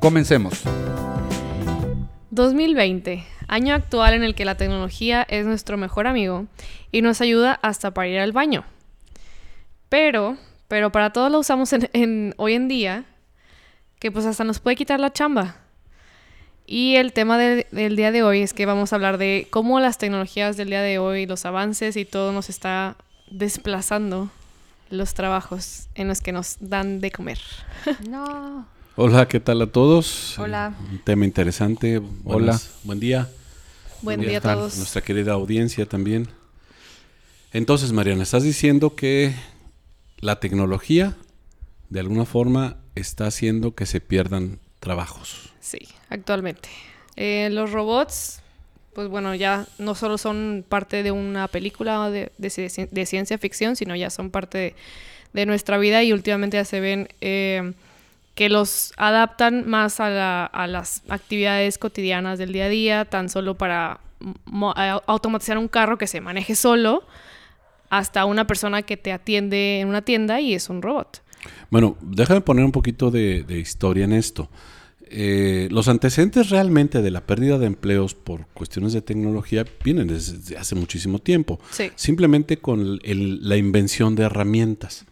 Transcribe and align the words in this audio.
Comencemos. 0.00 0.62
2020, 2.30 3.24
año 3.48 3.74
actual 3.74 4.14
en 4.14 4.22
el 4.22 4.34
que 4.34 4.44
la 4.44 4.56
tecnología 4.56 5.26
es 5.28 5.44
nuestro 5.46 5.76
mejor 5.76 6.06
amigo 6.06 6.46
y 6.92 7.02
nos 7.02 7.20
ayuda 7.20 7.58
hasta 7.62 7.92
para 7.92 8.08
ir 8.08 8.18
al 8.18 8.32
baño. 8.32 8.64
Pero, 9.88 10.36
pero 10.68 10.90
para 10.92 11.12
todo 11.12 11.28
lo 11.28 11.38
usamos 11.40 11.72
en, 11.72 11.90
en- 11.92 12.34
hoy 12.38 12.54
en 12.54 12.68
día, 12.68 13.04
que 13.98 14.10
pues 14.10 14.24
hasta 14.24 14.44
nos 14.44 14.58
puede 14.60 14.76
quitar 14.76 15.00
la 15.00 15.12
chamba. 15.12 15.56
Y 16.66 16.94
el 16.96 17.12
tema 17.12 17.36
de- 17.36 17.66
del 17.72 17.96
día 17.96 18.12
de 18.12 18.22
hoy 18.22 18.40
es 18.40 18.54
que 18.54 18.64
vamos 18.64 18.92
a 18.92 18.96
hablar 18.96 19.18
de 19.18 19.48
cómo 19.50 19.80
las 19.80 19.98
tecnologías 19.98 20.56
del 20.56 20.68
día 20.68 20.82
de 20.82 20.98
hoy, 20.98 21.26
los 21.26 21.44
avances 21.44 21.96
y 21.96 22.04
todo 22.04 22.32
nos 22.32 22.48
está 22.48 22.96
desplazando 23.30 24.30
los 24.88 25.14
trabajos 25.14 25.88
en 25.94 26.08
los 26.08 26.20
que 26.20 26.32
nos 26.32 26.56
dan 26.60 27.00
de 27.00 27.10
comer. 27.10 27.38
No. 28.08 28.66
Hola, 28.96 29.28
¿qué 29.28 29.40
tal 29.40 29.62
a 29.62 29.66
todos? 29.66 30.38
Hola. 30.38 30.74
Un 30.90 30.98
tema 30.98 31.24
interesante. 31.24 31.98
Buenas- 31.98 32.66
Hola. 32.66 32.80
Buen 32.84 33.00
día. 33.00 33.28
Buen 34.02 34.18
Buen 34.18 34.28
día 34.28 34.38
a 34.38 34.40
todos. 34.40 34.76
Nuestra 34.76 35.02
querida 35.02 35.32
audiencia 35.32 35.86
también. 35.86 36.28
Entonces, 37.52 37.92
Mariana, 37.92 38.22
estás 38.22 38.42
diciendo 38.42 38.94
que 38.94 39.34
la 40.18 40.38
tecnología, 40.40 41.16
de 41.88 42.00
alguna 42.00 42.24
forma, 42.24 42.76
está 42.94 43.26
haciendo 43.26 43.74
que 43.74 43.86
se 43.86 44.00
pierdan 44.00 44.58
trabajos. 44.80 45.50
Sí, 45.60 45.78
actualmente. 46.08 46.68
Eh, 47.16 47.48
los 47.52 47.72
robots, 47.72 48.40
pues 48.94 49.08
bueno, 49.08 49.34
ya 49.34 49.66
no 49.78 49.94
solo 49.94 50.16
son 50.18 50.64
parte 50.68 51.02
de 51.02 51.10
una 51.10 51.48
película 51.48 52.10
de, 52.10 52.32
de 52.38 52.48
ci- 52.48 52.88
de 52.90 53.06
ciencia 53.06 53.38
ficción, 53.38 53.76
sino 53.76 53.96
ya 53.96 54.10
son 54.10 54.30
parte 54.30 54.58
de, 54.58 54.74
de 55.32 55.46
nuestra 55.46 55.78
vida 55.78 56.02
y 56.02 56.12
últimamente 56.12 56.56
ya 56.56 56.64
se 56.64 56.80
ven 56.80 57.08
eh, 57.20 57.72
que 58.40 58.48
los 58.48 58.94
adaptan 58.96 59.68
más 59.68 60.00
a, 60.00 60.08
la- 60.08 60.46
a 60.46 60.66
las 60.66 61.02
actividades 61.10 61.76
cotidianas 61.76 62.38
del 62.38 62.54
día 62.54 62.64
a 62.64 62.68
día, 62.70 63.04
tan 63.04 63.28
solo 63.28 63.58
para 63.58 64.00
a- 64.76 65.02
automatizar 65.06 65.58
un 65.58 65.68
carro 65.68 65.98
que 65.98 66.06
se 66.06 66.22
maneje 66.22 66.54
solo, 66.54 67.02
hasta 67.90 68.24
una 68.24 68.46
persona 68.46 68.80
que 68.80 68.96
te 68.96 69.12
atiende 69.12 69.80
en 69.80 69.88
una 69.88 70.00
tienda 70.00 70.40
y 70.40 70.54
es 70.54 70.70
un 70.70 70.80
robot. 70.80 71.20
Bueno, 71.68 71.98
déjame 72.00 72.40
poner 72.40 72.64
un 72.64 72.72
poquito 72.72 73.10
de, 73.10 73.42
de 73.42 73.58
historia 73.58 74.06
en 74.06 74.14
esto. 74.14 74.48
Eh, 75.10 75.68
los 75.70 75.88
antecedentes 75.88 76.48
realmente 76.48 77.02
de 77.02 77.10
la 77.10 77.20
pérdida 77.26 77.58
de 77.58 77.66
empleos 77.66 78.14
por 78.14 78.46
cuestiones 78.54 78.94
de 78.94 79.02
tecnología 79.02 79.66
vienen 79.84 80.08
desde 80.08 80.56
hace 80.56 80.74
muchísimo 80.76 81.18
tiempo. 81.18 81.60
Sí. 81.72 81.90
Simplemente 81.94 82.56
con 82.56 82.98
el- 83.02 83.46
la 83.46 83.58
invención 83.58 84.14
de 84.14 84.22
herramientas. 84.22 85.04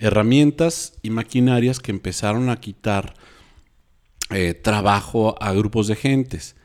Herramientas 0.00 0.94
y 1.02 1.10
maquinarias 1.10 1.78
que 1.78 1.92
empezaron 1.92 2.48
a 2.48 2.58
quitar 2.58 3.14
eh, 4.30 4.54
trabajo 4.54 5.36
a 5.42 5.52
grupos 5.52 5.86
de 5.88 5.96
gentes. 5.96 6.56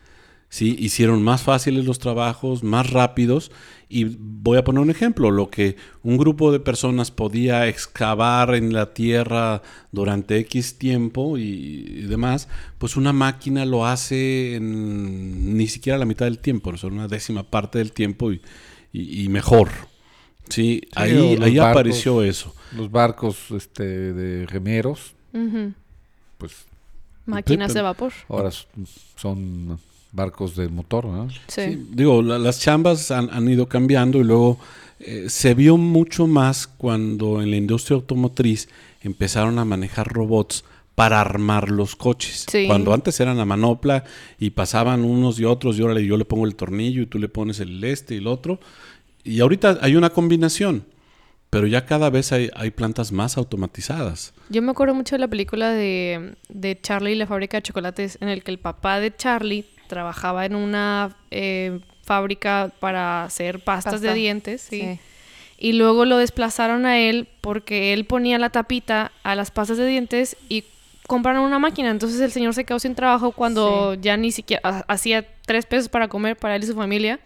¿sí? 0.50 0.75
Hicieron 0.80 1.22
más 1.22 1.41
fáciles 1.44 1.86
los 1.86 2.00
trabajos, 2.00 2.63
más 2.63 2.91
rápidos. 2.91 3.51
Y 3.90 4.06
voy 4.19 4.57
a 4.57 4.63
poner 4.63 4.81
un 4.81 4.90
ejemplo, 4.90 5.31
lo 5.31 5.50
que 5.50 5.75
un 6.01 6.18
grupo 6.18 6.51
de 6.51 6.59
personas 6.59 7.12
podía 7.12 7.68
excavar 7.68 8.56
en 8.56 8.74
la 8.74 8.94
tierra 8.94 9.62
durante 9.91 10.38
X 10.40 10.78
tiempo 10.78 11.38
y, 11.38 12.03
demás, 12.07 12.47
pues 12.78 12.95
una 12.95 13.13
máquina 13.13 13.66
lo 13.66 13.85
hace 13.85 14.56
en 14.56 15.57
ni 15.57 15.68
siquiera 15.68 15.97
la 15.97 16.06
mitad 16.06 16.25
del 16.25 16.40
tiempo, 16.40 16.72
o 16.72 16.78
sea, 16.78 16.90
una 16.90 17.07
décima 17.07 17.44
parte 17.44 17.79
del 17.79 17.91
tiempo 17.91 18.31
y 18.31 19.29
mejor. 19.29 19.69
Sí, 20.50 20.81
ahí, 20.95 21.11
ahí 21.41 21.57
barcos. 21.57 21.72
apareció 21.72 22.23
eso. 22.23 22.53
Los 22.75 22.91
barcos 22.91 23.51
este, 23.51 23.83
de 23.83 24.45
remeros, 24.45 25.13
pues 26.38 26.66
Máquinas 27.25 27.73
de 27.73 27.81
vapor. 27.81 28.13
ahora 28.29 28.51
son 29.16 29.79
barcos 30.11 30.56
de 30.56 30.67
motor, 30.69 31.06
¿no? 31.06 31.29
Sí. 31.29 31.38
Sí, 31.47 31.88
digo, 31.91 32.22
la- 32.22 32.38
las 32.39 32.59
chambas 32.59 33.11
han, 33.11 33.29
han 33.31 33.50
ido 33.50 33.67
cambiando 33.67 34.19
y 34.19 34.23
luego 34.23 34.59
eh, 35.00 35.25
se 35.29 35.53
vio 35.56 35.75
mucho 35.78 36.28
más 36.28 36.67
cuando 36.67 37.41
en 37.41 37.50
la 37.51 37.57
industria 37.57 37.95
automotriz 37.95 38.69
empezaron 39.01 39.59
a 39.59 39.66
manejar 39.66 40.07
robots 40.07 40.63
para 40.95 41.19
armar 41.19 41.69
los 41.69 41.95
coches. 41.97 42.45
Sí. 42.50 42.67
Cuando 42.67 42.94
antes 42.94 43.19
eran 43.19 43.39
a 43.39 43.45
manopla 43.45 44.06
y 44.39 44.51
pasaban 44.51 45.03
unos 45.03 45.38
y 45.39 45.44
otros 45.45 45.77
y 45.77 45.81
ahora 45.81 46.00
yo 46.00 46.16
le 46.16 46.23
pongo 46.25 46.45
el 46.45 46.56
tornillo 46.56 47.01
y 47.01 47.07
tú 47.07 47.19
le 47.19 47.27
pones 47.27 47.59
el 47.59 47.83
este 47.83 48.16
y 48.16 48.19
el 48.19 48.27
otro. 48.27 48.59
Y 49.25 49.41
ahorita 49.41 49.80
hay 49.81 49.96
una 49.97 50.12
combinación, 50.12 50.86
pero 51.50 51.68
ya 51.68 51.86
cada 51.86 52.09
vez 52.09 52.31
hay, 52.31 52.50
hay 52.56 52.72
plantas 52.72 53.12
más 53.12 53.38
automatizadas. 53.38 54.34
Yo 54.50 54.62
me 54.62 54.72
acuerdo 54.72 54.94
mucho 54.94 55.16
de 55.16 55.19
la 55.19 55.28
película 55.28 55.72
de, 55.72 56.36
de 56.47 56.80
Charlie 56.80 57.12
y 57.13 57.16
la 57.16 57.28
fábrica 57.28 57.58
de 57.58 57.63
chocolates, 57.63 58.18
en 58.22 58.30
el 58.30 58.44
que 58.44 58.52
el 58.52 58.59
papá 58.59 59.00
de 59.00 59.13
Charlie 59.16 59.66
trabajaba 59.88 60.46
en 60.46 60.56
una 60.56 61.18
eh, 61.31 61.80
fábrica 62.03 62.72
para 62.80 63.24
hacer 63.24 63.63
pastas 63.63 63.96
Pasta. 63.96 64.08
de 64.09 64.13
dientes, 64.13 64.62
¿sí? 64.62 64.81
Sí. 64.81 65.00
Y 65.57 65.74
luego 65.74 66.06
lo 66.06 66.18
desplazaron 66.18 66.86
a 66.86 67.00
él 67.00 67.28
porque 67.42 67.94
él 67.94 68.06
ponía 68.06 68.38
la 68.38 68.50
tapita 68.50 69.12
a 69.24 69.36
las 69.36 69.52
pastas 69.52 69.78
de 69.78 69.88
dientes 69.88 70.36
y 70.50 70.66
compraron 71.07 71.44
una 71.46 71.59
máquina. 71.59 71.90
Entonces 71.92 72.19
el 72.19 72.31
señor 72.31 72.53
se 72.53 72.66
quedó 72.66 72.78
sin 72.80 72.94
trabajo 72.94 73.31
cuando 73.31 73.94
ya 73.94 74.18
ni 74.18 74.31
siquiera 74.31 74.62
ha- 74.66 74.86
hacía 74.94 75.25
tres 75.46 75.66
pesos 75.66 75.88
para 75.88 76.09
comer 76.09 76.36
para 76.36 76.56
él 76.57 76.63
y 76.63 76.68
su 76.68 76.75
familia. 76.75 77.19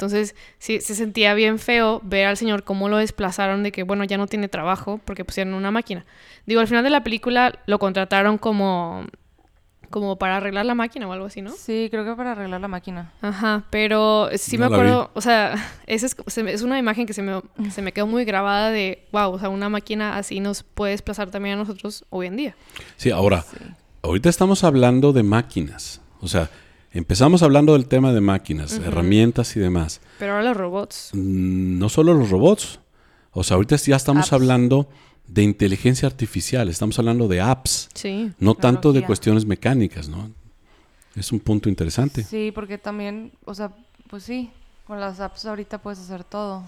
Entonces 0.00 0.34
sí, 0.58 0.80
se 0.80 0.94
sentía 0.94 1.34
bien 1.34 1.58
feo 1.58 2.00
ver 2.02 2.26
al 2.26 2.38
señor 2.38 2.64
cómo 2.64 2.88
lo 2.88 2.96
desplazaron 2.96 3.62
de 3.62 3.70
que, 3.70 3.82
bueno, 3.82 4.02
ya 4.04 4.16
no 4.16 4.26
tiene 4.26 4.48
trabajo 4.48 4.98
porque 5.04 5.26
pusieron 5.26 5.52
una 5.52 5.70
máquina. 5.70 6.06
Digo, 6.46 6.62
al 6.62 6.68
final 6.68 6.82
de 6.82 6.88
la 6.88 7.04
película 7.04 7.58
lo 7.66 7.78
contrataron 7.78 8.38
como, 8.38 9.04
como 9.90 10.16
para 10.16 10.38
arreglar 10.38 10.64
la 10.64 10.74
máquina 10.74 11.06
o 11.06 11.12
algo 11.12 11.26
así, 11.26 11.42
¿no? 11.42 11.50
Sí, 11.50 11.88
creo 11.90 12.06
que 12.06 12.14
para 12.14 12.32
arreglar 12.32 12.62
la 12.62 12.68
máquina. 12.68 13.12
Ajá, 13.20 13.64
pero 13.68 14.30
sí 14.36 14.56
No 14.56 14.70
me 14.70 14.74
acuerdo, 14.74 15.10
o 15.12 15.20
sea, 15.20 15.54
esa 15.86 16.06
es, 16.06 16.62
una 16.62 16.78
imagen 16.78 17.04
que 17.04 17.12
se 17.12 17.20
me, 17.20 17.42
que 17.62 17.70
se 17.70 17.82
me 17.82 17.92
quedó 17.92 18.06
muy 18.06 18.24
grabada 18.24 18.70
de, 18.70 19.06
wow, 19.12 19.32
o 19.32 19.38
sea, 19.38 19.50
una 19.50 19.68
máquina 19.68 20.16
así 20.16 20.40
nos 20.40 20.62
puede 20.62 20.92
desplazar 20.92 21.30
también 21.30 21.56
a 21.56 21.58
nosotros 21.58 22.06
hoy 22.08 22.26
en 22.26 22.36
día. 22.36 22.56
Sí, 22.96 23.10
ahora, 23.10 23.44
ahorita 24.00 24.30
estamos 24.30 24.64
hablando 24.64 25.12
de 25.12 25.24
máquinas. 25.24 26.00
O 26.22 26.28
sea, 26.28 26.48
empezamos 26.92 27.42
hablando 27.42 27.72
del 27.74 27.86
tema 27.86 28.12
de 28.12 28.20
máquinas, 28.20 28.72
herramientas 28.78 29.56
y 29.56 29.60
demás. 29.60 30.00
Pero 30.18 30.32
ahora 30.32 30.44
los 30.44 30.56
robots, 30.56 31.10
Mm, 31.12 31.78
No 31.78 31.88
solo 31.88 32.14
los 32.14 32.30
robots. 32.30 32.80
O 33.32 33.44
sea, 33.44 33.54
ahorita 33.56 33.76
ya 33.76 33.96
estamos 33.96 34.24
Apps. 34.26 34.32
hablando 34.32 34.88
de 35.28 35.42
inteligencia 35.44 36.08
artificial, 36.08 36.68
estamos 36.68 36.98
hablando 36.98 37.28
de 37.28 37.40
apps, 37.40 37.88
sí. 37.94 38.32
no 38.40 38.54
tanto 38.56 38.92
de 38.92 39.04
cuestiones 39.04 39.46
mecánicas, 39.46 40.08
¿no? 40.08 40.30
Es 41.14 41.30
un 41.30 41.38
punto 41.38 41.68
interesante. 41.68 42.24
Sí, 42.24 42.50
porque 42.52 42.78
también, 42.78 43.30
o 43.44 43.54
sea, 43.54 43.70
pues 44.08 44.24
sí, 44.24 44.50
con 44.88 44.98
las 44.98 45.20
apps 45.20 45.44
ahorita 45.46 45.78
puedes 45.78 46.00
hacer 46.00 46.24
todo. 46.24 46.64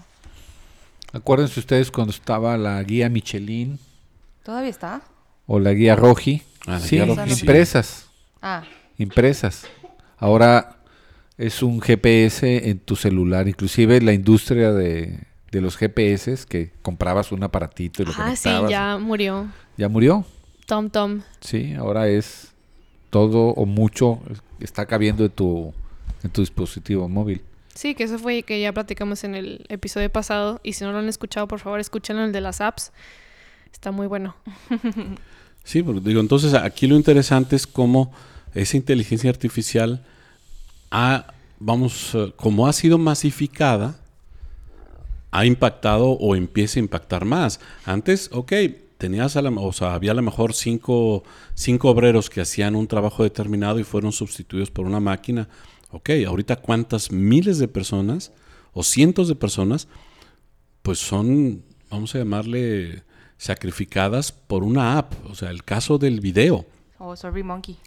Acuérdense 1.11 1.59
ustedes 1.59 1.91
cuando 1.91 2.11
estaba 2.11 2.57
la 2.57 2.81
guía 2.83 3.09
Michelin 3.09 3.77
¿Todavía 4.43 4.69
está? 4.69 5.01
o 5.45 5.59
la 5.59 5.73
guía 5.73 5.95
Roji. 5.97 6.41
Ah, 6.65 6.71
la 6.71 6.79
sí, 6.79 6.95
guía 6.95 7.05
Roji, 7.05 7.31
sí. 7.33 7.39
impresas, 7.41 8.05
Ah, 8.41 8.63
impresas. 8.97 9.65
Ahora 10.17 10.77
es 11.37 11.63
un 11.63 11.81
GPS 11.81 12.69
en 12.69 12.79
tu 12.79 12.95
celular. 12.95 13.47
Inclusive 13.47 14.01
la 14.01 14.13
industria 14.13 14.71
de, 14.71 15.19
de 15.51 15.61
los 15.61 15.75
GPS 15.77 16.45
que 16.47 16.71
comprabas 16.81 17.31
un 17.31 17.43
aparatito 17.43 18.03
y 18.03 18.05
lo 18.05 18.11
Ah, 18.17 18.35
sí, 18.35 18.43
conectabas. 18.49 18.71
ya 18.71 18.97
murió. 18.97 19.47
¿Ya 19.77 19.89
murió. 19.89 20.25
Tom 20.65 20.89
Tom. 20.89 21.21
Sí, 21.41 21.73
ahora 21.73 22.07
es 22.07 22.51
todo 23.09 23.49
o 23.49 23.65
mucho 23.65 24.19
está 24.59 24.85
cabiendo 24.85 25.25
en 25.25 25.31
tu, 25.31 25.73
en 26.23 26.29
tu 26.31 26.41
dispositivo 26.41 27.07
móvil. 27.09 27.41
Sí, 27.75 27.95
que 27.95 28.03
eso 28.03 28.17
fue 28.19 28.43
que 28.43 28.61
ya 28.61 28.71
platicamos 28.71 29.23
en 29.23 29.35
el 29.35 29.65
episodio 29.67 30.09
pasado. 30.11 30.59
Y 30.63 30.73
si 30.73 30.83
no 30.83 30.91
lo 30.91 30.99
han 30.99 31.09
escuchado, 31.09 31.47
por 31.47 31.59
favor, 31.59 31.79
escúchenlo, 31.79 32.23
el 32.23 32.31
de 32.31 32.39
las 32.41 32.61
apps. 32.61 32.91
Está 33.71 33.91
muy 33.91 34.07
bueno. 34.07 34.35
Sí, 35.65 35.81
porque 35.81 36.01
digo, 36.01 36.19
entonces 36.19 36.53
aquí 36.55 36.87
lo 36.87 36.95
interesante 36.97 37.55
es 37.55 37.65
cómo 37.65 38.11
esa 38.53 38.77
inteligencia 38.77 39.29
artificial 39.29 40.05
ha, 40.91 41.33
vamos, 41.59 42.11
eh, 42.13 42.33
como 42.35 42.67
ha 42.67 42.73
sido 42.73 42.97
masificada, 42.97 43.99
ha 45.31 45.45
impactado 45.45 46.11
o 46.11 46.35
empieza 46.35 46.79
a 46.79 46.83
impactar 46.83 47.25
más. 47.25 47.59
Antes, 47.85 48.29
ok, 48.31 48.53
tenías 48.97 49.35
a 49.35 49.41
la, 49.41 49.49
o 49.49 49.73
sea, 49.73 49.95
había 49.95 50.11
a 50.11 50.15
lo 50.15 50.21
mejor 50.21 50.53
cinco, 50.53 51.23
cinco 51.55 51.89
obreros 51.89 52.29
que 52.29 52.41
hacían 52.41 52.75
un 52.75 52.87
trabajo 52.87 53.23
determinado 53.23 53.79
y 53.79 53.83
fueron 53.83 54.11
sustituidos 54.11 54.69
por 54.69 54.85
una 54.85 54.99
máquina. 54.99 55.49
Ok, 55.91 56.11
ahorita 56.27 56.57
cuántas 56.57 57.11
miles 57.11 57.57
de 57.59 57.67
personas 57.67 58.31
o 58.73 58.83
cientos 58.83 59.27
de 59.27 59.35
personas, 59.35 59.87
pues 60.81 60.99
son, 60.99 61.63
vamos 61.89 62.13
a 62.15 62.19
llamarle, 62.19 63.03
sacrificadas 63.37 64.31
por 64.31 64.63
una 64.63 64.97
app. 64.97 65.13
O 65.29 65.35
sea, 65.35 65.49
el 65.49 65.63
caso 65.63 65.97
del 65.97 66.21
video. 66.21 66.65
O 66.97 67.15
Survey 67.15 67.43
Monkey. 67.43 67.77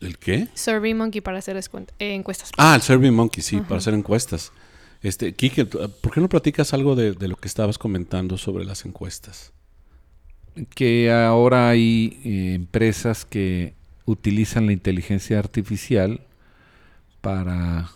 ¿El 0.00 0.18
qué? 0.18 0.48
Survey 0.54 0.94
Monkey 0.94 1.20
para 1.20 1.38
hacer 1.38 1.56
eh, 1.56 2.14
encuestas. 2.14 2.52
Ah, 2.56 2.74
el 2.74 2.82
Survey 2.82 3.10
Monkey, 3.10 3.42
sí, 3.42 3.60
para 3.60 3.78
hacer 3.78 3.94
encuestas. 3.94 4.52
Este, 5.02 5.34
Kike, 5.34 5.66
¿por 5.66 6.12
qué 6.12 6.20
no 6.20 6.28
platicas 6.28 6.74
algo 6.74 6.94
de, 6.94 7.12
de 7.12 7.28
lo 7.28 7.36
que 7.36 7.48
estabas 7.48 7.78
comentando 7.78 8.38
sobre 8.38 8.64
las 8.64 8.84
encuestas? 8.84 9.52
que 10.64 11.12
ahora 11.12 11.68
hay 11.68 12.18
eh, 12.24 12.54
empresas 12.54 13.24
que 13.24 13.74
utilizan 14.04 14.66
la 14.66 14.72
inteligencia 14.72 15.38
artificial 15.38 16.20
para 17.20 17.90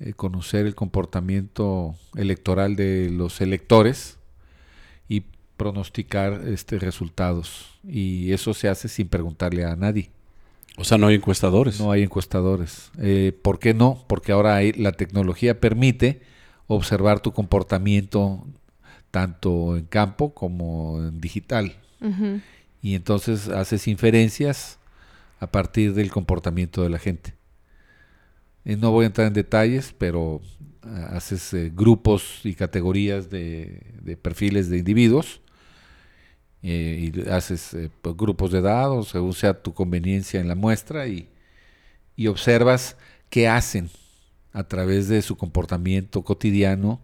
eh, 0.00 0.12
conocer 0.14 0.66
el 0.66 0.74
comportamiento 0.74 1.94
electoral 2.16 2.74
de 2.74 3.10
los 3.10 3.40
electores 3.40 4.18
y 5.08 5.24
pronosticar 5.56 6.42
este 6.48 6.78
resultados 6.78 7.78
y 7.84 8.32
eso 8.32 8.52
se 8.52 8.68
hace 8.68 8.88
sin 8.88 9.08
preguntarle 9.08 9.64
a 9.64 9.76
nadie. 9.76 10.10
O 10.76 10.84
sea, 10.84 10.98
no 10.98 11.06
hay 11.06 11.14
encuestadores. 11.16 11.80
No 11.80 11.90
hay 11.90 12.02
encuestadores. 12.02 12.90
Eh, 12.98 13.38
¿Por 13.42 13.58
qué 13.58 13.72
no? 13.74 14.04
Porque 14.08 14.32
ahora 14.32 14.56
hay- 14.56 14.72
la 14.72 14.92
tecnología 14.92 15.58
permite 15.60 16.20
observar 16.66 17.20
tu 17.20 17.32
comportamiento 17.32 18.46
tanto 19.10 19.76
en 19.76 19.84
campo 19.86 20.34
como 20.34 21.02
en 21.02 21.20
digital. 21.20 21.76
Y 22.82 22.94
entonces 22.94 23.48
haces 23.48 23.88
inferencias 23.88 24.78
a 25.40 25.50
partir 25.50 25.94
del 25.94 26.10
comportamiento 26.10 26.82
de 26.82 26.90
la 26.90 26.98
gente. 26.98 27.34
Eh, 28.64 28.76
no 28.76 28.90
voy 28.90 29.04
a 29.04 29.06
entrar 29.06 29.26
en 29.28 29.32
detalles, 29.32 29.94
pero 29.96 30.40
ah, 30.82 31.10
haces 31.12 31.52
eh, 31.54 31.72
grupos 31.74 32.40
y 32.44 32.54
categorías 32.54 33.30
de, 33.30 33.80
de 34.02 34.16
perfiles 34.16 34.68
de 34.68 34.78
individuos 34.78 35.40
eh, 36.68 37.12
y 37.14 37.30
haces 37.30 37.74
eh, 37.74 37.90
pues, 38.02 38.16
grupos 38.16 38.50
de 38.50 38.60
dados 38.60 39.08
según 39.08 39.32
sea 39.34 39.54
tu 39.54 39.72
conveniencia 39.72 40.40
en 40.40 40.48
la 40.48 40.54
muestra 40.54 41.06
y, 41.06 41.28
y 42.16 42.26
observas 42.26 42.96
qué 43.30 43.46
hacen 43.48 43.88
a 44.52 44.64
través 44.64 45.06
de 45.08 45.22
su 45.22 45.36
comportamiento 45.36 46.22
cotidiano 46.22 47.00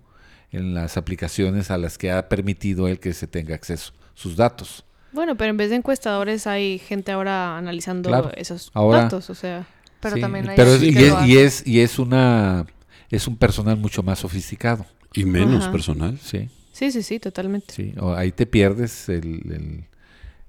en 0.50 0.74
las 0.74 0.96
aplicaciones 0.96 1.70
a 1.70 1.78
las 1.78 1.96
que 1.98 2.10
ha 2.10 2.28
permitido 2.28 2.88
él 2.88 2.98
que 2.98 3.12
se 3.14 3.26
tenga 3.26 3.54
acceso 3.54 3.92
sus 4.14 4.36
datos. 4.36 4.84
Bueno, 5.12 5.36
pero 5.36 5.50
en 5.50 5.56
vez 5.58 5.70
de 5.70 5.76
encuestadores 5.76 6.46
hay 6.46 6.78
gente 6.78 7.12
ahora 7.12 7.56
analizando 7.58 8.08
Claro. 8.08 8.30
esos 8.36 8.70
Ahora- 8.74 9.02
datos, 9.04 9.28
o 9.30 9.34
sea. 9.34 9.66
Pero 10.00 10.16
Sí, 10.16 10.20
también 10.22 10.48
hay 10.48 10.56
pero 10.56 10.74
es- 10.74 10.82
y, 10.82 10.88
es, 10.88 10.94
lo 10.96 11.02
y 11.26 11.32
hace. 11.32 11.44
es 11.44 11.66
y 11.66 11.80
es 11.80 11.98
una 11.98 12.66
es 13.10 13.28
un 13.28 13.36
personal 13.36 13.76
mucho 13.76 14.02
más 14.02 14.18
sofisticado 14.20 14.84
Y 15.14 15.24
menos 15.24 15.62
Ajá. 15.64 15.72
personal. 15.72 16.18
sí 16.18 16.48
Sí, 16.72 16.90
sí, 16.90 17.02
sí, 17.02 17.20
totalmente. 17.20 17.72
sí 17.72 17.94
O 18.00 18.14
ahí 18.14 18.32
te 18.32 18.46
pierdes 18.46 19.08
el, 19.08 19.52
el, 19.52 19.84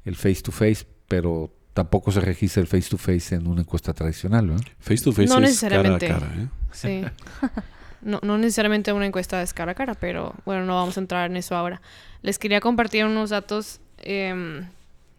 el 0.06 0.16
face 0.16 0.42
to 0.42 0.52
face 0.52 0.86
pero 1.08 1.54
tampoco 1.74 2.12
se 2.12 2.22
registra 2.22 2.62
el 2.62 2.68
face 2.68 2.90
to 2.90 2.98
face 2.98 3.36
en 3.36 3.48
una 3.48 3.62
encuesta 3.62 3.94
tradicional 3.94 4.48
¿no? 4.48 4.56
Face 4.80 5.04
to 5.04 5.12
face 5.12 5.28
No 5.28 5.40
es 5.46 5.60
cara 5.62 5.80
a 5.80 5.84
necesariamente. 5.84 6.08
cara. 6.08 6.28
¿eh? 6.38 6.48
Sí. 6.72 7.04
No, 8.06 8.20
no 8.22 8.38
necesariamente 8.38 8.92
una 8.92 9.06
encuesta 9.06 9.42
es 9.42 9.54
cara 9.54 9.72
a 9.72 9.76
cara, 9.76 9.94
pero 9.94 10.36
bueno, 10.44 10.66
no 10.66 10.76
vamos 10.76 10.98
a 10.98 11.00
entrar 11.00 11.32
en 11.32 11.38
eso 11.38 11.56
ahora. 11.56 11.82
Les 12.22 12.38
quería 12.38 12.60
compartir 12.60 13.06
unos 13.06 13.30
datos 13.30 13.80
em, 14.00 14.68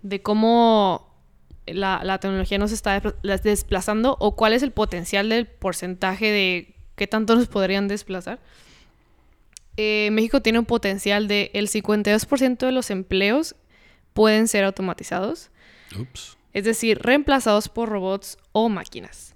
de 0.02 0.20
cómo 0.20 1.10
la, 1.66 2.02
la 2.04 2.18
tecnología 2.20 2.58
nos 2.58 2.72
está 2.72 3.00
desplazando 3.42 4.18
o 4.20 4.36
cuál 4.36 4.52
es 4.52 4.62
el 4.62 4.70
potencial 4.70 5.30
del 5.30 5.46
porcentaje 5.46 6.30
de 6.30 6.74
qué 6.94 7.06
tanto 7.06 7.36
nos 7.36 7.46
podrían 7.48 7.88
desplazar. 7.88 8.38
Eh, 9.76 10.08
México 10.12 10.40
tiene 10.40 10.58
un 10.58 10.66
potencial 10.66 11.28
de 11.28 11.50
el 11.54 11.68
52% 11.68 12.58
de 12.58 12.72
los 12.72 12.90
empleos 12.90 13.56
pueden 14.12 14.46
ser 14.46 14.64
automatizados, 14.64 15.50
es 16.52 16.64
decir, 16.64 17.00
reemplazados 17.02 17.68
por 17.68 17.88
robots 17.88 18.38
o 18.52 18.68
máquinas. 18.68 19.34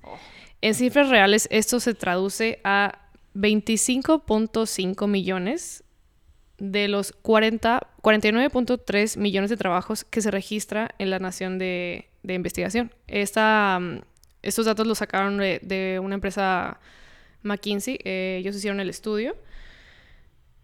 En 0.60 0.74
cifras 0.74 1.08
reales, 1.08 1.48
esto 1.50 1.80
se 1.80 1.94
traduce 1.94 2.60
a 2.64 3.10
25.5 3.34 5.06
millones 5.08 5.84
de 6.58 6.88
los 6.88 7.12
40 7.22 7.86
49.3 8.02 9.18
millones 9.18 9.50
de 9.50 9.56
trabajos 9.56 10.04
que 10.04 10.20
se 10.22 10.30
registra 10.30 10.94
en 10.98 11.10
la 11.10 11.18
nación 11.18 11.58
de, 11.58 12.08
de 12.22 12.34
investigación. 12.34 12.92
Esta, 13.06 13.78
mm, 13.80 14.00
estos 14.42 14.66
datos 14.66 14.86
los 14.86 14.98
sacaron 14.98 15.36
de, 15.38 15.60
de 15.62 16.00
una 16.02 16.14
empresa 16.14 16.80
McKinsey. 17.42 17.98
eh, 18.04 18.38
ellos 18.40 18.56
hicieron 18.56 18.80
el 18.80 18.88
estudio. 18.88 19.36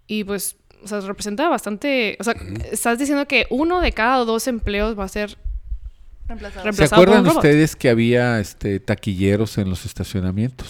Y 0.07 0.25
pues, 0.25 0.57
o 0.83 0.89
sea, 0.89 1.01
representa 1.01 1.49
bastante... 1.49 2.17
O 2.21 2.25
sea, 2.25 2.35
estás 2.71 2.99
diciendo 2.99 3.27
que 3.27 3.47
uno 3.51 3.81
de 3.81 3.93
cada 3.93 4.25
dos 4.25 4.47
empleos 4.49 4.99
va 4.99 5.05
a 5.05 5.09
ser 5.09 5.37
Reemplazado. 6.27 6.61
¿Se 6.61 6.65
reemplazado 6.65 7.03
por 7.03 7.09
un 7.09 7.15
acuerdan 7.17 7.25
robot. 7.35 7.45
ustedes 7.45 7.77
que 7.77 7.91
había 7.91 8.41
este 8.41 8.81
taquilleros 8.81 9.59
en 9.59 9.69
los 9.69 9.85
estacionamientos? 9.85 10.67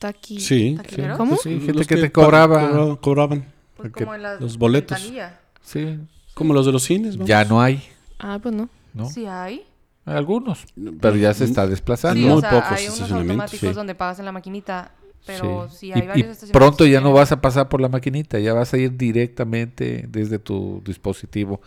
Taqui- 0.00 0.40
Sí. 0.40 0.74
¿Taquilleros? 0.76 1.18
¿Cómo? 1.18 1.36
Sí, 1.36 1.50
gente 1.60 1.74
Los 1.74 1.86
que, 1.86 1.96
te 1.96 2.10
cobraba. 2.10 2.70
cobra- 2.70 2.96
cobraban. 3.00 3.44
Pues 3.76 3.92
como 3.92 4.14
en 4.14 4.22
la 4.22 4.34
los 4.36 4.56
boletos. 4.56 4.96
ventanilla. 4.98 5.38
Sí, 5.62 5.98
Como 6.34 6.54
los 6.54 6.64
de 6.64 6.72
los 6.72 6.82
cines. 6.82 7.16
vamos. 7.16 7.28
ya 7.28 7.44
no 7.44 7.60
hay, 7.60 7.82
Ah, 8.18 8.38
pues 8.42 8.54
no. 8.54 8.68
¿no? 8.94 9.08
Sí 9.10 9.26
hay. 9.26 9.64
Algunos, 10.06 10.64
pero 11.00 11.16
ya 11.16 11.34
se 11.34 11.44
está 11.44 11.64
Sí, 11.64 11.70
desplazando. 11.70 12.26
Muy 12.26 12.38
o 12.38 12.40
sea, 12.40 12.50
pocos 12.50 12.64
hay 12.72 12.84
unos 12.84 12.94
estacionamientos, 12.94 13.30
automáticos 13.34 13.68
sí. 13.68 13.74
donde 13.74 13.94
pagas 13.94 14.18
en 14.18 14.24
la 14.24 14.32
maquinita, 14.32 14.92
pero 15.26 15.68
Sí. 15.68 15.76
sí, 15.78 15.86
Y- 15.88 15.92
hay 15.92 15.98
y, 16.02 16.06
varios 16.06 16.28
estacionamientos 16.28 16.50
pronto 16.52 16.86
ya 16.86 17.00
no 17.00 17.12
vas 17.12 17.32
a 17.32 17.40
pasar 17.40 17.68
por 17.68 17.80
la 17.80 17.88
maquinita, 17.88 18.38
ya 18.38 18.52
vas 18.54 18.72
a 18.74 18.78
ir 18.78 18.96
directamente 18.96 20.04
desde 20.08 20.38
tu 20.38 20.82
dispositivo. 20.84 21.60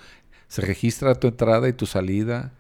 Se 0.48 0.62
registra 0.62 1.16
tu 1.16 1.28
entrada 1.28 1.68
y 1.68 1.74
tu 1.74 1.86
salida 1.86 2.52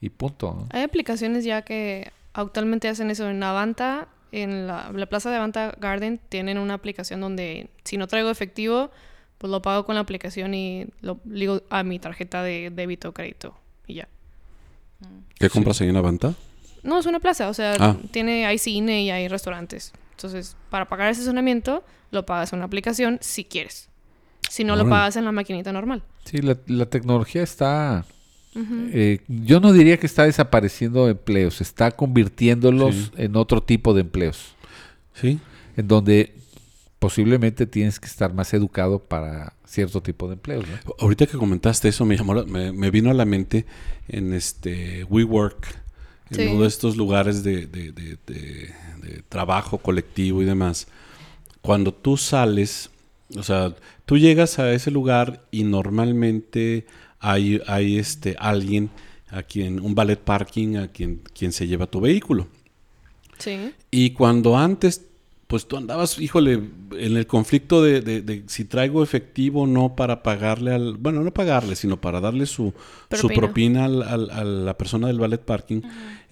y 0.00 0.10
punto. 0.10 0.54
¿no? 0.54 0.68
Hay 0.70 0.82
aplicaciones 0.82 1.44
ya 1.44 1.62
que 1.62 2.10
actualmente 2.32 2.88
hacen 2.88 3.10
eso. 3.10 3.28
En 3.28 3.42
Avanta, 3.42 4.08
en 4.30 4.66
la, 4.66 4.90
la 4.94 5.06
plaza 5.06 5.30
de 5.30 5.36
Avanta 5.36 5.74
Garden, 5.80 6.20
tienen 6.28 6.58
una 6.58 6.74
aplicación 6.74 7.20
donde 7.20 7.68
si 7.84 7.96
no 7.96 8.06
traigo 8.06 8.30
efectivo, 8.30 8.90
pues 9.38 9.50
lo 9.50 9.62
pago 9.62 9.84
con 9.84 9.94
la 9.94 10.00
aplicación 10.02 10.52
y 10.54 10.86
lo 11.00 11.18
ligo 11.24 11.62
a 11.70 11.82
mi 11.82 11.98
tarjeta 11.98 12.42
de 12.42 12.70
débito 12.70 13.08
o 13.08 13.12
crédito 13.12 13.56
y 13.86 13.94
ya. 13.94 14.08
¿Qué 15.38 15.48
compras 15.48 15.80
ahí 15.80 15.88
en 15.88 15.96
Avanta? 15.96 16.34
No, 16.82 16.98
es 16.98 17.06
una 17.06 17.20
plaza, 17.20 17.48
o 17.48 17.54
sea, 17.54 17.74
Ah. 17.78 17.96
tiene, 18.10 18.46
hay 18.46 18.58
cine 18.58 19.02
y 19.02 19.10
hay 19.10 19.28
restaurantes. 19.28 19.92
Entonces, 20.18 20.56
para 20.68 20.88
pagar 20.88 21.10
ese 21.10 21.20
estacionamiento, 21.20 21.84
lo 22.10 22.26
pagas 22.26 22.52
en 22.52 22.58
una 22.58 22.66
aplicación 22.66 23.18
si 23.20 23.44
quieres. 23.44 23.88
Si 24.50 24.64
no, 24.64 24.74
lo 24.74 24.88
pagas 24.88 25.14
en 25.14 25.24
la 25.24 25.30
maquinita 25.30 25.72
normal. 25.72 26.02
Sí, 26.24 26.38
la, 26.38 26.56
la 26.66 26.86
tecnología 26.86 27.42
está... 27.44 28.04
Eh, 28.92 29.20
yo 29.28 29.60
no 29.60 29.72
diría 29.72 29.96
que 29.98 30.06
está 30.06 30.24
desapareciendo 30.24 31.08
empleos, 31.08 31.60
está 31.60 31.92
convirtiéndolos 31.92 32.94
Sí. 32.96 33.10
en 33.18 33.36
otro 33.36 33.62
tipo 33.62 33.94
de 33.94 34.00
empleos, 34.00 34.54
Sí. 35.14 35.38
en 35.76 35.86
donde 35.86 36.34
posiblemente 36.98 37.66
tienes 37.66 38.00
que 38.00 38.06
estar 38.06 38.34
más 38.34 38.52
educado 38.54 38.98
para 38.98 39.52
cierto 39.64 40.02
tipo 40.02 40.26
de 40.26 40.32
empleos. 40.34 40.64
¿no? 40.66 40.94
Ahorita 40.98 41.26
que 41.26 41.38
comentaste 41.38 41.88
eso, 41.88 42.04
me, 42.04 42.16
llamó 42.16 42.34
la- 42.34 42.44
me, 42.44 42.72
me 42.72 42.90
vino 42.90 43.10
a 43.10 43.14
la 43.14 43.24
mente 43.26 43.66
en 44.08 44.32
este 44.32 45.04
WeWork, 45.04 45.64
en 46.30 46.36
Sí. 46.36 46.46
uno 46.46 46.62
de 46.62 46.68
estos 46.68 46.96
lugares 46.96 47.42
de, 47.42 47.66
de- 47.66 47.92
de- 47.92 48.18
de- 48.26 48.74
de 49.02 49.22
trabajo 49.28 49.78
colectivo 49.78 50.42
y 50.42 50.44
demás. 50.44 50.86
Cuando 51.62 51.92
tú 51.92 52.16
sales, 52.16 52.90
o 53.36 53.42
sea, 53.42 53.74
tú 54.06 54.16
llegas 54.18 54.58
a 54.58 54.72
ese 54.72 54.90
lugar 54.90 55.44
y 55.50 55.64
normalmente 55.64 56.86
hay, 57.20 57.60
hay 57.66 57.98
este, 57.98 58.36
alguien 58.38 58.90
a 59.30 59.42
quien, 59.42 59.80
un 59.80 59.94
ballet 59.94 60.18
parking 60.18 60.76
a 60.76 60.88
quien, 60.88 61.20
quien 61.36 61.52
se 61.52 61.66
lleva 61.66 61.86
tu 61.86 62.00
vehículo. 62.00 62.46
Sí. 63.38 63.72
Y 63.90 64.10
cuando 64.10 64.56
antes, 64.56 65.02
pues 65.48 65.66
tú 65.66 65.76
andabas, 65.76 66.18
híjole, 66.20 66.52
en 66.92 67.16
el 67.16 67.26
conflicto 67.26 67.82
de, 67.82 68.00
de- 68.02 68.20
de 68.22 68.44
si 68.46 68.64
traigo 68.64 69.02
efectivo 69.02 69.62
o 69.62 69.66
no 69.66 69.96
para 69.96 70.22
pagarle 70.22 70.72
al, 70.74 70.96
bueno, 70.98 71.22
no 71.22 71.32
pagarle, 71.32 71.74
sino 71.74 72.00
para 72.00 72.20
darle 72.20 72.46
su 72.46 72.72
su 73.10 73.28
Propina. 73.28 73.34
propina 73.40 73.84
al- 73.86 74.02
al- 74.02 74.30
a 74.30 74.44
la 74.44 74.76
persona 74.78 75.06
del 75.08 75.18
ballet 75.18 75.40
parking, 75.42 75.80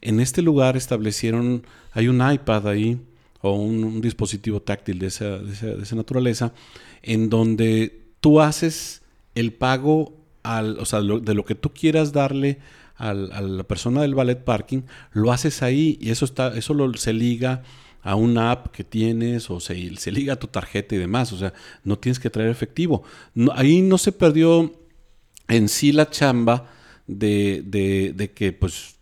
en 0.02 0.20
este 0.20 0.42
lugar 0.42 0.76
establecieron, 0.76 1.64
hay 1.92 2.08
un 2.08 2.16
iPad 2.30 2.68
ahí, 2.68 3.00
o 3.40 3.52
un, 3.54 3.82
un 3.85 4.00
dispositivo 4.00 4.61
táctil 4.61 4.99
de 4.99 5.06
esa, 5.06 5.38
de, 5.38 5.52
esa, 5.52 5.66
de 5.66 5.82
esa 5.82 5.96
naturaleza, 5.96 6.52
en 7.02 7.30
donde 7.30 8.02
tú 8.20 8.40
haces 8.40 9.02
el 9.35 9.52
pago 9.54 10.14
al, 10.42 10.78
o 10.78 10.85
sea, 10.85 11.00
lo- 11.00 11.20
de 11.20 11.32
lo 11.35 11.44
que 11.44 11.54
tú 11.54 11.70
quieras 11.73 12.12
darle 12.12 12.58
al- 12.96 13.32
a 13.32 13.40
la 13.40 13.62
persona 13.64 14.02
del 14.02 14.14
ballet 14.14 14.44
parking, 14.44 14.82
lo 15.12 15.32
haces 15.32 15.62
ahí 15.62 15.96
y 16.02 16.11
eso 16.11 16.25
está, 16.26 16.54
eso 16.56 16.75
lo- 16.75 16.92
se 16.94 17.12
liga 17.14 17.62
a 18.06 18.14
una 18.14 18.52
app 18.52 18.68
que 18.68 18.84
tienes 18.84 19.50
o 19.50 19.58
se, 19.58 19.75
se 19.96 20.12
liga 20.12 20.34
a 20.34 20.38
tu 20.38 20.46
tarjeta 20.46 20.94
y 20.94 20.98
demás. 20.98 21.32
O 21.32 21.38
sea, 21.38 21.52
no 21.82 21.98
tienes 21.98 22.20
que 22.20 22.30
traer 22.30 22.50
efectivo. 22.50 23.02
No- 23.34 23.52
ahí 23.54 23.82
no 23.82 23.98
se 23.98 24.12
perdió 24.12 24.72
en 25.48 25.68
sí 25.68 25.90
la 25.92 26.08
chamba 26.08 26.70
de, 27.08 27.62
de- 27.66 28.12
de 28.14 28.30
que 28.30 28.52
pues 28.52 28.94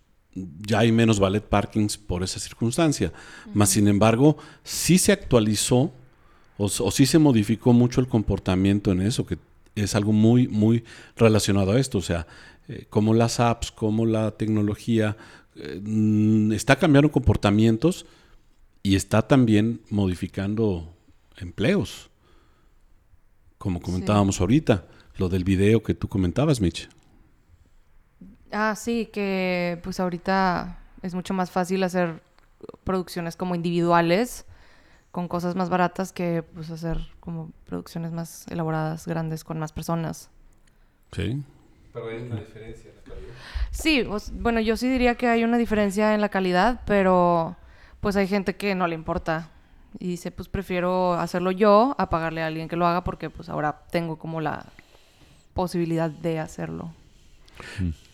ya 0.66 0.78
hay 0.80 0.90
menos 0.90 1.20
ballet 1.20 1.44
parkings 1.44 1.96
por 1.98 2.22
esa 2.22 2.40
circunstancia. 2.40 3.12
Más 3.52 3.68
sin 3.70 3.88
embargo, 3.88 4.38
sí 4.62 4.96
se 4.98 5.12
actualizó 5.12 5.92
o, 6.56 6.64
o 6.66 6.90
sí 6.90 7.04
se 7.06 7.18
modificó 7.18 7.72
mucho 7.74 8.00
el 8.00 8.08
comportamiento 8.08 8.90
en 8.90 9.02
eso, 9.02 9.26
que 9.26 9.36
es 9.74 9.94
algo 9.94 10.12
muy, 10.12 10.48
muy 10.48 10.82
relacionado 11.16 11.72
a 11.72 11.78
esto. 11.78 11.98
O 11.98 12.02
sea, 12.02 12.26
eh, 12.68 12.86
como 12.88 13.12
las 13.12 13.38
apps, 13.38 13.70
como 13.70 14.06
la 14.06 14.30
tecnología 14.32 15.16
eh, 15.56 15.78
mm, 15.84 16.52
está 16.52 16.76
cambiando 16.76 17.12
comportamientos 17.12 18.06
y 18.84 18.96
está 18.96 19.22
también 19.22 19.80
modificando 19.88 20.94
empleos. 21.38 22.10
Como 23.56 23.80
comentábamos 23.80 24.40
ahorita, 24.42 24.84
lo 25.16 25.30
del 25.30 25.42
video 25.42 25.82
que 25.82 25.94
tú 25.94 26.06
comentabas, 26.06 26.60
Mitch. 26.60 26.90
Ah, 28.52 28.74
sí, 28.76 29.06
que 29.06 29.80
pues 29.82 30.00
ahorita 30.00 30.78
es 31.00 31.14
mucho 31.14 31.32
más 31.32 31.50
fácil 31.50 31.82
hacer 31.82 32.22
producciones 32.84 33.36
como 33.36 33.54
individuales 33.54 34.44
con 35.10 35.28
cosas 35.28 35.56
más 35.56 35.70
baratas 35.70 36.12
que 36.12 36.42
pues 36.42 36.70
hacer 36.70 36.98
como 37.20 37.52
producciones 37.64 38.12
más 38.12 38.46
elaboradas, 38.48 39.06
grandes, 39.06 39.44
con 39.44 39.58
más 39.58 39.72
personas. 39.72 40.28
Sí. 41.12 41.42
Pero 41.94 42.08
hay 42.10 42.22
una 42.22 42.36
diferencia 42.36 42.90
en 42.90 42.96
la 42.96 43.02
calidad. 43.02 43.34
Sí, 43.70 44.06
bueno, 44.34 44.60
yo 44.60 44.76
sí 44.76 44.90
diría 44.90 45.14
que 45.14 45.28
hay 45.28 45.42
una 45.42 45.56
diferencia 45.56 46.14
en 46.14 46.20
la 46.20 46.28
calidad, 46.28 46.82
pero 46.84 47.56
pues 48.04 48.16
hay 48.16 48.28
gente 48.28 48.54
que 48.54 48.74
no 48.74 48.86
le 48.86 48.94
importa 48.94 49.48
y 49.98 50.08
dice, 50.08 50.30
pues 50.30 50.50
prefiero 50.50 51.14
hacerlo 51.14 51.52
yo 51.52 51.94
a 51.96 52.10
pagarle 52.10 52.42
a 52.42 52.48
alguien 52.48 52.68
que 52.68 52.76
lo 52.76 52.86
haga 52.86 53.02
porque 53.02 53.30
pues 53.30 53.48
ahora 53.48 53.80
tengo 53.90 54.18
como 54.18 54.42
la 54.42 54.66
posibilidad 55.54 56.10
de 56.10 56.38
hacerlo. 56.38 56.92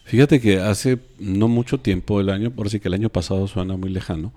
Fíjate 0.05 0.41
que 0.41 0.61
hace 0.61 1.01
no 1.19 1.49
mucho 1.49 1.81
tiempo, 1.81 2.21
el 2.21 2.31
año, 2.31 2.53
por 2.53 2.71
sí 2.71 2.79
que 2.79 2.87
el 2.87 2.95
año 2.95 3.09
pasado 3.09 3.49
suena 3.49 3.77
muy 3.77 3.91
lejano, 3.91 4.33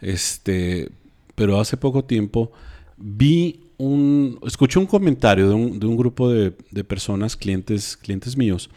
este, 0.00 0.90
pero 1.34 1.60
hace 1.60 1.76
poco 1.76 2.02
tiempo 2.06 2.50
vi 2.96 3.60
un, 3.76 4.38
escuché 4.46 4.78
un 4.78 4.86
comentario 4.86 5.50
de 5.50 5.54
un, 5.54 5.78
de 5.80 5.86
un 5.86 5.98
grupo 5.98 6.30
de, 6.30 6.56
de 6.70 6.82
personas, 6.82 7.36
clientes, 7.36 7.98
clientes 7.98 8.38
míos, 8.38 8.70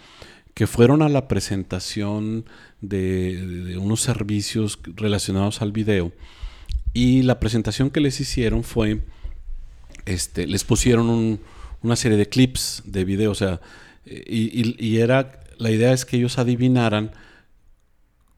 que 0.57 0.65
fueron 0.65 1.03
a 1.03 1.07
la 1.09 1.27
presentación 1.27 2.45
de, 2.81 3.77
unos 3.79 4.01
servicios 4.01 4.79
relacionados 4.95 5.61
al 5.61 5.71
video 5.71 6.11
y 6.95 7.21
la 7.21 7.39
presentación 7.39 7.91
que 7.91 7.99
les 7.99 8.19
hicieron 8.19 8.63
fue, 8.63 9.01
este, 10.07 10.47
les 10.47 10.63
pusieron 10.63 11.11
un- 11.11 11.39
una 11.83 11.95
serie 11.95 12.17
de 12.17 12.27
clips 12.27 12.81
de 12.85 13.05
video, 13.05 13.29
o 13.29 13.35
sea, 13.35 13.61
y, 14.03 14.97
era, 14.97 15.39
la 15.59 15.69
idea 15.69 15.93
es 15.93 16.05
que 16.05 16.17
ellos 16.17 16.39
adivinaran 16.39 17.11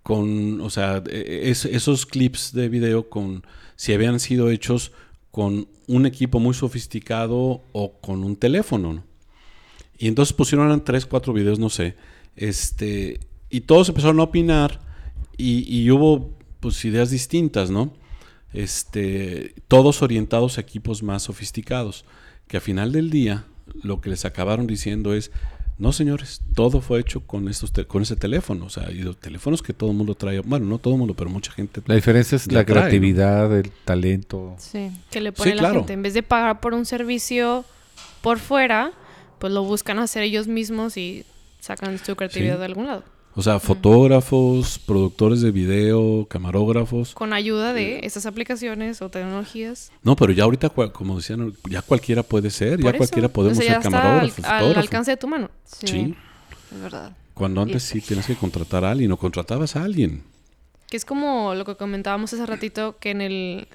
con, 0.03 0.59
o 0.59 0.69
sea, 0.69 1.01
eh, 1.09 1.43
es- 1.45 1.63
esos 1.63 2.05
clips 2.05 2.51
de 2.51 2.67
video 2.67 3.09
con, 3.09 3.45
si 3.77 3.93
habían 3.93 4.19
sido 4.19 4.49
hechos 4.49 4.91
con 5.31 5.69
un 5.87 6.05
equipo 6.05 6.41
muy 6.41 6.53
sofisticado 6.53 7.63
o 7.71 7.93
con 8.01 8.25
un 8.25 8.35
teléfono, 8.35 8.91
¿no? 8.91 9.08
Y 9.99 10.07
entonces 10.07 10.33
pusieron 10.33 10.65
eran 10.67 10.83
tres, 10.83 11.05
cuatro 11.05 11.33
videos, 11.33 11.59
no 11.59 11.69
sé, 11.69 11.95
este, 12.35 13.19
y 13.49 13.61
todos 13.61 13.89
empezaron 13.89 14.19
a 14.21 14.23
opinar 14.23 14.79
y, 15.37 15.65
y 15.71 15.91
hubo, 15.91 16.31
pues, 16.61 16.83
ideas 16.85 17.11
distintas, 17.11 17.69
¿no? 17.69 17.93
Este, 18.53 19.53
todos 19.67 20.01
orientados 20.01 20.57
a 20.57 20.61
equipos 20.61 21.03
más 21.03 21.23
sofisticados, 21.23 22.05
que 22.47 22.57
a 22.57 22.61
final 22.61 22.91
del 22.91 23.09
día 23.09 23.45
lo 23.83 24.01
que 24.01 24.09
les 24.09 24.25
acabaron 24.25 24.65
diciendo 24.67 25.13
es, 25.13 25.31
no 25.77 25.91
señores, 25.93 26.41
todo 26.55 26.81
fue 26.81 26.99
hecho 26.99 27.21
con 27.21 27.47
estos 27.47 27.71
te- 27.71 27.85
con 27.85 28.01
ese 28.01 28.15
teléfono, 28.15 28.65
o 28.65 28.69
sea, 28.69 28.91
y 28.91 28.95
los 28.99 29.17
teléfonos 29.17 29.61
que 29.61 29.71
todo 29.73 29.91
el 29.91 29.95
mundo 29.97 30.15
trae, 30.15 30.39
bueno, 30.39 30.65
no 30.65 30.77
todo 30.79 30.95
el 30.95 30.99
mundo, 30.99 31.13
pero 31.13 31.29
mucha 31.29 31.51
gente. 31.51 31.81
La 31.85 31.95
diferencia 31.95 32.35
es 32.35 32.47
La 32.51 32.59
la, 32.59 32.65
trae, 32.65 32.75
¿no? 32.75 32.81
creatividad, 32.81 33.57
el 33.57 33.69
talento. 33.85 34.55
Sí. 34.57 34.89
Que 35.11 35.21
le 35.21 35.31
pone 35.31 35.51
Sí, 35.51 35.55
la 35.55 35.61
claro. 35.61 35.79
gente. 35.81 35.93
En 35.93 36.01
vez 36.01 36.13
de 36.13 36.23
pagar 36.23 36.59
por 36.59 36.73
un 36.73 36.85
servicio 36.85 37.63
por 38.21 38.39
fuera, 38.39 38.91
pues 39.39 39.53
lo 39.53 39.63
buscan 39.63 39.99
hacer 39.99 40.23
ellos 40.23 40.47
mismos 40.47 40.97
y 40.97 41.25
sacan 41.59 41.97
su 41.97 42.15
creatividad 42.15 42.55
Sí. 42.55 42.59
de 42.59 42.65
algún 42.65 42.87
lado. 42.87 43.03
O 43.35 43.41
sea, 43.41 43.59
fotógrafos, 43.59 44.79
productores 44.79 45.41
de 45.41 45.51
video, 45.51 46.25
camarógrafos. 46.29 47.13
Con 47.13 47.31
ayuda 47.31 47.73
de 47.73 47.99
esas 48.03 48.25
aplicaciones 48.25 49.01
o 49.01 49.09
tecnologías. 49.09 49.91
No, 50.03 50.15
pero 50.15 50.33
ya 50.33 50.43
ahorita, 50.45 50.69
como 50.69 51.17
decían, 51.17 51.53
ya 51.69 51.81
cualquiera 51.81 52.23
puede 52.23 52.49
ser, 52.49 52.81
ya 52.81 52.89
eso. 52.89 52.97
cualquiera 52.97 53.29
podemos 53.29 53.57
O 53.57 53.61
sea, 53.61 53.73
ya 53.73 53.81
ser 53.81 53.91
está 54.25 54.57
al, 54.59 54.75
alcance 54.77 55.11
de 55.11 55.17
tu 55.17 55.27
mano. 55.27 55.49
Sí, 55.65 55.87
Sí. 55.87 56.15
es 56.75 56.81
verdad. 56.81 57.15
Cuando 57.33 57.61
antes 57.61 57.83
sí 57.83 58.01
tienes 58.01 58.25
que 58.25 58.35
contratar 58.35 58.83
a 58.83 58.91
alguien 58.91 59.11
o 59.11 59.17
contratabas 59.17 59.75
a 59.75 59.83
alguien. 59.83 60.23
Que 60.89 60.97
es 60.97 61.05
como 61.05 61.53
lo 61.55 61.63
que 61.65 61.75
comentábamos 61.75 62.33
hace 62.33 62.45
ratito, 62.45 62.97
que 62.99 63.11
en 63.11 63.21
el 63.21 63.67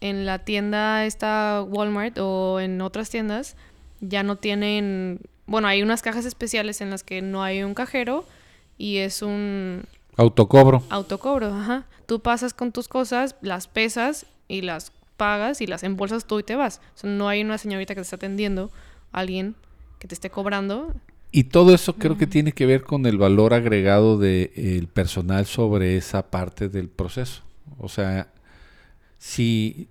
en 0.00 0.26
la 0.26 0.38
tienda 0.44 1.04
está 1.06 1.62
Walmart 1.68 2.18
o 2.18 2.58
en 2.60 2.80
otras 2.80 3.10
tiendas 3.10 3.56
ya 4.00 4.22
no 4.22 4.36
tienen, 4.36 5.20
bueno, 5.46 5.68
hay 5.68 5.82
unas 5.82 6.02
cajas 6.02 6.24
especiales 6.24 6.80
en 6.80 6.90
las 6.90 7.02
que 7.02 7.22
no 7.22 7.42
hay 7.42 7.62
un 7.62 7.74
cajero 7.74 8.24
y 8.76 8.98
es 8.98 9.22
un 9.22 9.84
Autocobro. 10.16 10.82
autocobro, 10.90 11.54
ajá. 11.54 11.86
Tú 12.06 12.20
pasas 12.20 12.54
con 12.54 12.72
tus 12.72 12.88
cosas, 12.88 13.36
las 13.42 13.68
pesas 13.68 14.26
y 14.48 14.62
las 14.62 14.92
pagas 15.16 15.60
y 15.60 15.66
las 15.66 15.82
embolsas 15.82 16.24
tú 16.26 16.38
y 16.38 16.42
te 16.42 16.56
vas. 16.56 16.80
O 16.94 16.98
sea, 16.98 17.10
no 17.10 17.28
hay 17.28 17.42
una 17.42 17.58
señorita 17.58 17.94
que 17.94 18.00
te 18.00 18.04
esté 18.04 18.16
atendiendo, 18.16 18.70
alguien 19.12 19.54
que 19.98 20.08
te 20.08 20.14
esté 20.14 20.30
cobrando. 20.30 20.94
Y 21.30 21.44
todo 21.44 21.74
eso 21.74 21.94
creo 21.96 22.16
que 22.16 22.26
tiene 22.26 22.52
que 22.52 22.64
ver 22.64 22.82
con 22.84 23.04
el 23.04 23.18
valor 23.18 23.52
agregado 23.52 24.16
del 24.18 24.88
personal 24.92 25.44
sobre 25.44 25.96
esa 25.96 26.30
parte 26.30 26.68
del 26.68 26.88
proceso. 26.88 27.42
O 27.78 27.88
sea, 27.88 28.28
si 29.18 29.88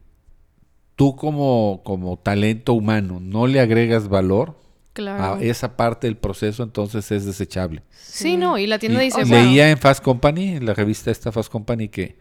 tú 0.97 1.15
como, 1.15 1.81
como 1.85 2.17
talento 2.17 2.73
humano 2.73 3.19
no 3.21 3.47
le 3.47 3.61
agregas 3.61 4.09
valor 4.09 4.59
Claro. 4.91 5.35
a 5.35 5.41
esa 5.43 5.77
parte 5.77 6.07
del 6.07 6.17
proceso, 6.17 6.63
entonces 6.63 7.11
es 7.11 7.23
desechable. 7.25 7.83
sí, 7.91 8.35
no, 8.35 8.57
y 8.57 8.65
la 8.65 8.79
tienda 8.79 9.01
Y 9.03 9.05
dice, 9.05 9.23
leía 9.25 9.69
en 9.69 9.77
Fast 9.77 10.03
Company, 10.03 10.55
en 10.55 10.65
la 10.65 10.73
revista 10.73 11.11
esta 11.11 11.31
Fast 11.31 11.51
Company, 11.51 11.87
que 11.87 12.17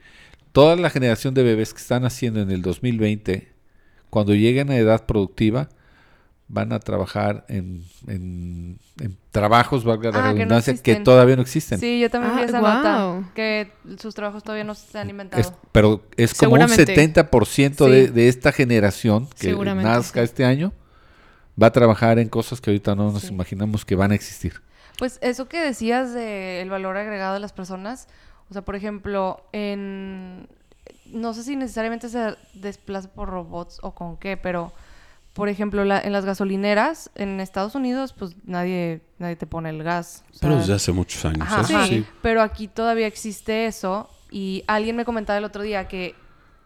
toda 0.52 0.76
la 0.76 0.90
generación 0.90 1.32
de 1.32 1.42
bebés 1.42 1.72
que 1.72 1.80
están 1.80 2.04
haciendo 2.04 2.40
en 2.42 2.50
el 2.50 2.60
2020, 2.60 3.48
cuando 4.10 4.34
lleguen 4.34 4.70
a 4.70 4.76
edad 4.76 5.06
productiva, 5.06 5.70
van 6.48 6.72
a 6.72 6.78
trabajar 6.78 7.44
en, 7.48 7.82
en- 8.06 8.78
en 9.00 9.16
trabajos, 9.32 9.84
valga 9.84 10.10
la 10.12 10.18
Ah, 10.18 10.22
que 10.22 10.28
no 10.28 10.34
redundancia, 10.34 10.74
que, 10.80 10.96
todavía 10.96 11.34
no 11.36 11.42
existen. 11.42 11.78
Sí, 11.80 11.98
yo 11.98 12.08
también 12.08 12.36
vi 12.36 12.42
Ah, 12.42 12.44
esa 12.44 12.60
guau. 12.60 12.74
nota. 12.76 13.30
Que 13.34 13.72
sus 13.98 14.14
trabajos 14.14 14.42
todavía 14.44 14.62
no 14.64 14.74
se 14.76 14.96
han 14.98 15.10
inventado. 15.10 15.40
Es- 15.40 15.52
pero 15.72 16.02
es 16.16 16.34
como 16.34 16.52
un 16.54 16.60
Seguramente. 16.60 16.94
70% 16.94 17.88
de, 17.88 18.06
Sí. 18.06 18.12
de 18.12 18.28
esta 18.28 18.52
generación 18.52 19.28
que 19.38 19.52
nazca 19.54 20.20
sí. 20.20 20.24
este 20.24 20.44
año 20.44 20.72
va 21.60 21.66
a 21.68 21.72
trabajar 21.72 22.18
en 22.20 22.28
cosas 22.28 22.60
que 22.60 22.70
ahorita 22.70 22.94
no 22.94 23.10
nos 23.10 23.22
Sí. 23.22 23.32
imaginamos 23.32 23.84
que 23.84 23.96
van 23.96 24.12
a 24.12 24.14
existir. 24.14 24.60
Pues 24.98 25.18
eso 25.22 25.48
que 25.48 25.58
decías 25.60 26.14
del 26.14 26.70
valor 26.70 26.96
agregado 26.96 27.34
de 27.34 27.40
las 27.40 27.52
personas, 27.52 28.06
o 28.48 28.52
sea, 28.52 28.62
por 28.62 28.76
ejemplo, 28.76 29.42
en 29.52 30.48
no 31.06 31.34
sé 31.34 31.42
si 31.42 31.56
necesariamente 31.56 32.08
se 32.08 32.36
desplaza 32.54 33.08
por 33.12 33.28
robots 33.28 33.78
o 33.82 33.94
con 33.94 34.16
qué, 34.16 34.36
pero 34.36 34.72
por 35.36 35.48
ejemplo, 35.50 35.84
la- 35.84 36.00
en 36.00 36.12
las 36.12 36.24
gasolineras 36.24 37.10
en 37.14 37.40
Estados 37.40 37.74
Unidos, 37.74 38.14
pues 38.18 38.34
nadie 38.44 39.02
nadie 39.18 39.36
te 39.36 39.46
pone 39.46 39.68
el 39.70 39.82
gas. 39.82 40.24
o 40.34 40.38
Pero 40.40 40.56
desde 40.56 40.72
hace 40.74 40.92
muchos 40.92 41.24
años. 41.26 41.42
Ajá, 41.42 41.60
eso 41.60 41.76
ajá. 41.76 41.86
sí. 41.86 42.04
Pero 42.22 42.40
aquí 42.42 42.68
todavía 42.68 43.06
existe 43.06 43.66
eso. 43.66 44.08
Y 44.30 44.64
alguien 44.66 44.96
me 44.96 45.04
comentaba 45.04 45.38
el 45.38 45.44
otro 45.44 45.62
día 45.62 45.86
que, 45.88 46.14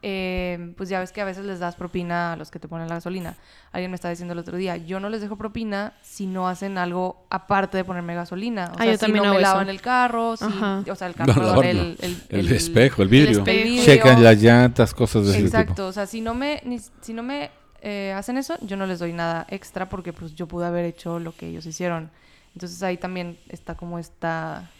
eh, 0.02 0.72
pues 0.78 0.88
ya 0.88 0.98
ves 1.00 1.12
que 1.12 1.20
a 1.20 1.24
veces 1.26 1.44
les 1.44 1.58
das 1.58 1.76
propina 1.76 2.32
a 2.32 2.36
los 2.36 2.50
que 2.50 2.58
te 2.58 2.68
ponen 2.68 2.88
la 2.88 2.94
gasolina. 2.94 3.36
Alguien 3.70 3.90
me 3.90 3.96
estaba 3.96 4.10
diciendo 4.10 4.32
el 4.32 4.38
otro 4.38 4.56
día, 4.56 4.76
yo 4.78 4.98
no 4.98 5.10
les 5.10 5.20
dejo 5.20 5.36
propina 5.36 5.92
si 6.02 6.26
no 6.26 6.48
hacen 6.48 6.78
algo 6.78 7.26
aparte 7.28 7.76
de 7.76 7.84
ponerme 7.84 8.14
gasolina. 8.14 8.70
O 8.70 8.74
Ah, 8.78 8.82
sea, 8.84 8.86
yo 8.86 8.92
si 8.92 8.98
también 8.98 9.24
no 9.24 9.30
me 9.34 9.40
eso. 9.40 9.50
lavan 9.50 9.68
el 9.68 9.80
carro, 9.82 10.36
si, 10.38 10.44
o 10.90 10.94
sea, 10.96 11.06
el 11.06 11.14
carro, 11.14 11.34
No, 11.34 11.62
el, 11.62 11.96
el, 12.00 12.16
El 12.30 12.52
espejo, 12.52 13.02
el 13.02 13.08
vidrio. 13.08 13.44
Checan 13.84 14.24
las 14.24 14.40
llantas, 14.40 14.94
cosas 14.94 15.24
de 15.26 15.32
ese 15.32 15.42
tipo. 15.42 15.56
Exacto, 15.58 15.86
o 15.88 15.92
sea, 15.92 16.06
si 16.06 16.20
no 16.22 16.34
me, 16.34 16.62
ni- 16.64 16.80
si 17.02 17.12
no 17.12 17.22
me 17.22 17.50
eh, 17.82 18.12
hacen 18.16 18.36
eso, 18.38 18.56
yo 18.62 18.76
no 18.76 18.86
les 18.86 18.98
doy 18.98 19.12
nada 19.12 19.46
extra 19.50 19.88
porque 19.88 20.12
pues 20.12 20.34
yo 20.34 20.46
pude 20.46 20.66
haber 20.66 20.84
hecho 20.84 21.18
lo 21.18 21.34
que 21.34 21.48
ellos 21.48 21.66
hicieron. 21.66 22.10
Entonces 22.54 22.82
ahí 22.82 22.96
también 22.96 23.38
está 23.48 23.74
como 23.76 23.98
esta 23.98 24.70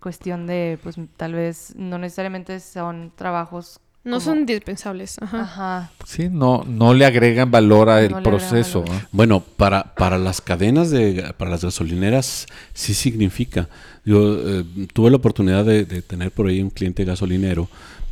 cuestión 0.00 0.46
de, 0.46 0.78
pues 0.82 0.96
tal 1.16 1.34
vez 1.34 1.74
no 1.76 1.98
necesariamente 1.98 2.58
son 2.60 3.12
trabajos. 3.16 3.80
no 4.02 4.12
como- 4.16 4.20
son 4.20 4.38
indispensables. 4.40 5.18
Ajá. 5.20 5.40
Ajá. 5.42 5.90
Sí, 6.06 6.28
no, 6.30 6.64
no 6.66 6.94
le 6.94 7.04
agregan 7.04 7.50
valor 7.50 7.90
al 7.90 8.10
No 8.10 8.22
proceso. 8.22 8.80
valor. 8.82 8.94
¿no? 9.02 9.08
Bueno, 9.12 9.40
para, 9.40 9.94
para 9.94 10.16
las 10.16 10.40
cadenas 10.40 10.90
de, 10.90 11.34
para 11.36 11.50
las 11.50 11.62
gasolineras 11.64 12.46
sí 12.72 12.94
significa. 12.94 13.68
Yo 14.06 14.38
eh, 14.38 14.64
tuve 14.94 15.10
la 15.10 15.16
oportunidad 15.18 15.64
de, 15.66 15.84
de 15.84 16.00
tener 16.00 16.30
por 16.30 16.46
ahí 16.46 16.62
un 16.62 16.70
cliente 16.70 17.04
gasolinero 17.04 17.68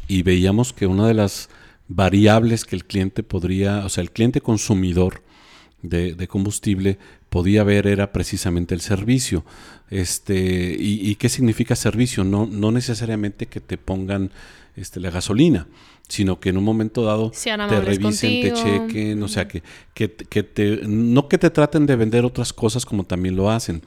y 0.08 0.22
veíamos 0.22 0.74
que 0.74 0.86
una 0.86 1.06
de 1.08 1.14
las 1.14 1.48
variables 1.88 2.64
que 2.64 2.76
el 2.76 2.84
cliente 2.84 3.22
podría, 3.22 3.84
o 3.84 3.88
sea, 3.88 4.02
el 4.02 4.10
cliente 4.10 4.40
consumidor 4.40 5.22
de, 5.82 6.14
de 6.14 6.28
combustible, 6.28 6.98
podía 7.28 7.64
ver 7.64 7.86
era 7.86 8.12
precisamente 8.12 8.74
el 8.74 8.80
servicio. 8.80 9.44
Este, 9.90 10.76
y, 10.78 11.08
y 11.08 11.14
qué 11.16 11.28
significa 11.28 11.74
servicio? 11.74 12.24
No, 12.24 12.46
no 12.46 12.72
necesariamente 12.72 13.46
que 13.46 13.60
te 13.60 13.78
pongan 13.78 14.30
este, 14.76 15.00
la 15.00 15.10
gasolina, 15.10 15.66
sino 16.08 16.40
que 16.40 16.50
en 16.50 16.58
un 16.58 16.64
momento 16.64 17.04
dado 17.04 17.30
te 17.30 17.80
revisen, 17.80 18.42
te 18.42 18.52
chequen, 18.52 19.22
o 19.22 19.28
sea, 19.28 19.48
que, 19.48 19.62
que, 19.94 20.12
que 20.12 20.42
te, 20.42 20.82
no 20.86 21.28
que 21.28 21.38
te 21.38 21.50
traten 21.50 21.86
de 21.86 21.96
vender 21.96 22.24
otras 22.24 22.52
cosas 22.52 22.86
como 22.86 23.04
también 23.04 23.34
lo 23.34 23.50
hacen, 23.50 23.82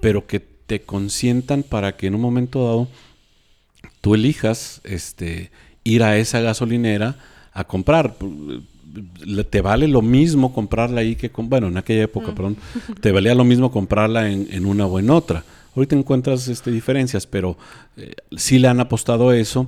pero 0.00 0.26
que 0.26 0.40
te 0.40 0.82
consientan 0.82 1.62
para 1.62 1.96
que 1.96 2.06
en 2.06 2.14
un 2.14 2.20
momento 2.20 2.64
dado 2.64 2.88
tú 4.00 4.14
elijas 4.14 4.80
este, 4.84 5.50
ir 5.84 6.02
a 6.02 6.18
esa 6.18 6.40
gasolinera 6.40 7.18
a 7.52 7.64
comprar. 7.64 8.14
Te 9.50 9.60
vale 9.62 9.88
lo 9.88 10.02
mismo 10.02 10.52
comprarla 10.52 11.00
ahí 11.00 11.16
que 11.16 11.30
con, 11.30 11.48
bueno, 11.48 11.68
en 11.68 11.76
aquella 11.78 12.02
época, 12.04 12.34
perdón, 12.34 12.56
te 13.00 13.10
valía 13.12 13.34
lo 13.34 13.44
mismo 13.44 13.70
comprarla 13.70 14.30
en, 14.30 14.46
en 14.50 14.66
una 14.66 14.86
o 14.86 14.98
en 14.98 15.08
otra. 15.10 15.44
Ahorita 15.74 15.96
encuentras 15.96 16.48
este, 16.48 16.70
diferencias, 16.70 17.26
pero 17.26 17.56
eh, 17.96 18.14
sí 18.36 18.58
le 18.58 18.68
han 18.68 18.80
apostado 18.80 19.30
a 19.30 19.36
eso. 19.38 19.66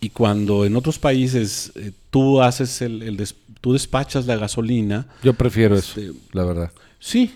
Y 0.00 0.10
cuando 0.10 0.64
en 0.64 0.74
otros 0.76 0.98
países 0.98 1.70
eh, 1.76 1.92
tú 2.10 2.42
haces 2.42 2.82
el, 2.82 3.02
el 3.02 3.16
des- 3.16 3.36
tú 3.60 3.72
despachas 3.72 4.26
la 4.26 4.36
gasolina, 4.36 5.06
Yo 5.22 5.32
prefiero 5.34 5.76
eso, 5.76 6.00
Este, 6.00 6.12
la 6.32 6.44
verdad. 6.44 6.72
Sí, 6.98 7.30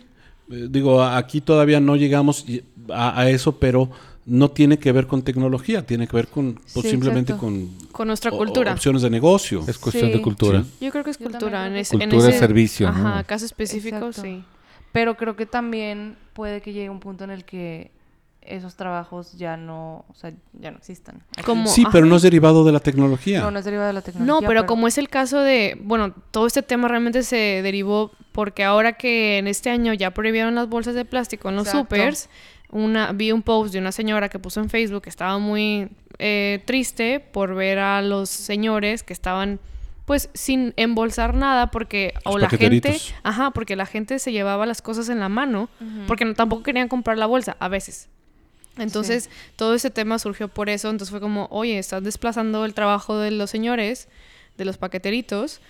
eh, 0.50 0.66
digo, 0.68 1.02
aquí 1.04 1.40
todavía 1.40 1.78
no 1.78 1.94
llegamos 1.94 2.44
a 2.92 3.28
eso, 3.30 3.52
pero 3.58 3.90
no 4.28 4.50
tiene 4.50 4.78
que 4.78 4.92
ver 4.92 5.06
con 5.06 5.22
tecnología, 5.22 5.86
tiene 5.86 6.06
que 6.06 6.14
ver 6.16 6.28
con 6.28 6.54
pues, 6.54 6.84
Sí, 6.84 6.90
simplemente 6.90 7.32
exacto. 7.32 7.46
con 7.46 7.68
Con 7.92 8.08
nuestra 8.08 8.30
o- 8.30 8.36
cultura. 8.36 8.72
opciones 8.72 9.02
de 9.02 9.10
negocio. 9.10 9.64
Es 9.66 9.78
cuestión 9.78 10.12
de 10.12 10.20
cultura. 10.20 10.62
Sí. 10.62 10.84
Yo 10.86 10.90
creo 10.92 11.02
que 11.04 11.10
es 11.10 11.18
cultura. 11.18 11.66
En 11.66 11.72
que 11.74 11.80
ese, 11.80 11.94
en 11.96 12.00
Cultura, 12.10 12.28
ese- 12.28 12.38
servicio, 12.38 12.92
¿no? 12.92 13.08
Ajá, 13.08 13.24
caso 13.24 13.44
específico, 13.46 13.96
Exacto. 13.96 14.22
sí. 14.22 14.44
Pero 14.92 15.16
creo 15.16 15.34
que 15.36 15.46
también 15.46 16.16
puede 16.32 16.60
que 16.60 16.72
llegue 16.72 16.90
un 16.90 17.00
punto 17.00 17.24
en 17.24 17.30
el 17.30 17.44
que 17.44 17.90
esos 18.42 18.76
trabajos 18.76 19.32
ya 19.36 19.58
no, 19.58 20.06
o 20.08 20.14
sea, 20.14 20.32
ya 20.58 20.70
no 20.70 20.78
existan. 20.78 21.22
Como- 21.44 21.68
Sí, 21.68 21.82
Ajá. 21.82 21.90
pero 21.92 22.06
no 22.06 22.16
es 22.16 22.22
derivado 22.22 22.64
de 22.64 22.72
la 22.72 22.80
tecnología. 22.80 23.40
No, 23.40 23.50
no 23.50 23.58
es 23.58 23.64
derivado 23.66 23.88
de 23.88 23.92
la 23.92 24.00
tecnología. 24.02 24.34
No, 24.40 24.46
pero 24.46 24.64
como 24.64 24.88
es 24.88 24.96
el 24.96 25.08
caso 25.10 25.40
de, 25.40 25.78
bueno, 25.82 26.14
todo 26.30 26.46
este 26.46 26.62
tema 26.62 26.88
realmente 26.88 27.22
se 27.24 27.36
derivó 27.62 28.10
porque 28.32 28.64
ahora 28.64 28.94
que 28.94 29.36
en 29.38 29.48
este 29.48 29.68
año 29.68 29.92
ya 29.92 30.12
prohibieron 30.12 30.54
las 30.54 30.68
bolsas 30.68 30.94
de 30.94 31.04
plástico 31.04 31.50
en 31.50 31.56
los 31.56 31.66
Exacto. 31.66 31.94
supers, 31.96 32.30
una, 32.70 33.12
vi 33.12 33.32
un 33.32 33.42
post 33.42 33.72
de 33.72 33.78
una 33.78 33.92
señora 33.92 34.28
que 34.28 34.38
puso 34.38 34.60
en 34.60 34.70
Facebook 34.70 35.02
que 35.02 35.10
estaba 35.10 35.38
muy 35.38 35.88
eh, 36.18 36.62
triste 36.66 37.20
por 37.20 37.54
ver 37.54 37.78
a 37.78 38.02
los 38.02 38.28
señores 38.28 39.02
que 39.02 39.12
estaban 39.12 39.60
pues 40.04 40.30
sin 40.32 40.72
embolsar 40.76 41.34
nada 41.34 41.70
porque 41.70 42.14
Los 42.24 42.34
o 42.34 42.38
la 42.38 42.48
gente, 42.48 42.98
ajá, 43.22 43.50
porque 43.50 43.76
la 43.76 43.84
gente 43.84 44.18
se 44.18 44.32
llevaba 44.32 44.64
las 44.64 44.80
cosas 44.80 45.10
en 45.10 45.20
la 45.20 45.28
mano 45.28 45.68
porque 46.06 46.24
no, 46.24 46.34
tampoco 46.34 46.62
querían 46.62 46.88
comprar 46.88 47.18
la 47.18 47.26
bolsa 47.26 47.56
a 47.60 47.68
veces. 47.68 48.08
Entonces, 48.78 49.28
todo 49.56 49.74
ese 49.74 49.90
tema 49.90 50.18
surgió 50.18 50.48
por 50.48 50.70
eso. 50.70 50.88
Entonces 50.88 51.10
fue 51.10 51.20
como, 51.20 51.48
oye, 51.50 51.78
estás 51.78 52.02
desplazando 52.02 52.64
el 52.64 52.74
trabajo 52.74 53.18
de 53.18 53.32
los 53.32 53.50
señores, 53.50 54.08
de 54.56 54.64
los 54.64 54.78
paqueteritos 54.78 55.60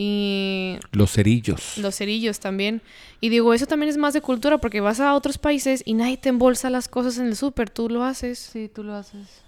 y 0.00 0.78
Los 0.92 1.10
cerillos. 1.10 1.76
los 1.76 1.96
cerillos 1.96 2.38
también. 2.38 2.82
Y 3.20 3.30
digo, 3.30 3.52
eso 3.52 3.66
también 3.66 3.90
es 3.90 3.96
más 3.96 4.14
de 4.14 4.20
cultura 4.20 4.58
porque 4.58 4.80
vas 4.80 5.00
a 5.00 5.12
otros 5.12 5.38
países 5.38 5.82
y 5.84 5.94
nadie 5.94 6.16
te 6.16 6.28
embolsa 6.28 6.70
las 6.70 6.86
cosas 6.86 7.18
en 7.18 7.26
el 7.26 7.34
súper, 7.34 7.68
tú 7.68 7.88
lo 7.88 8.04
haces. 8.04 8.38
Sí, 8.38 8.70
tú 8.72 8.84
lo 8.84 8.94
haces. 8.94 9.42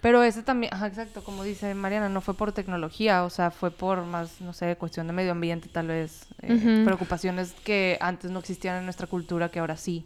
Pero 0.00 0.24
ese 0.24 0.42
también, 0.42 0.74
ajá, 0.74 0.88
exacto, 0.88 1.22
como 1.22 1.44
dice 1.44 1.72
Mariana, 1.76 2.08
no 2.08 2.20
fue 2.22 2.34
por 2.34 2.50
tecnología, 2.50 3.22
o 3.22 3.30
sea, 3.30 3.52
fue 3.52 3.70
por 3.70 4.04
más, 4.04 4.40
no 4.40 4.52
sé, 4.52 4.74
cuestión 4.74 5.06
de 5.06 5.12
medio 5.12 5.30
ambiente, 5.30 5.68
tal 5.70 5.86
vez, 5.86 6.26
eh, 6.42 6.82
preocupaciones 6.84 7.52
que 7.62 7.96
antes 8.00 8.32
no 8.32 8.40
existían 8.40 8.78
en 8.78 8.84
nuestra 8.86 9.06
cultura, 9.06 9.48
que 9.48 9.60
ahora 9.60 9.76
sí. 9.76 10.04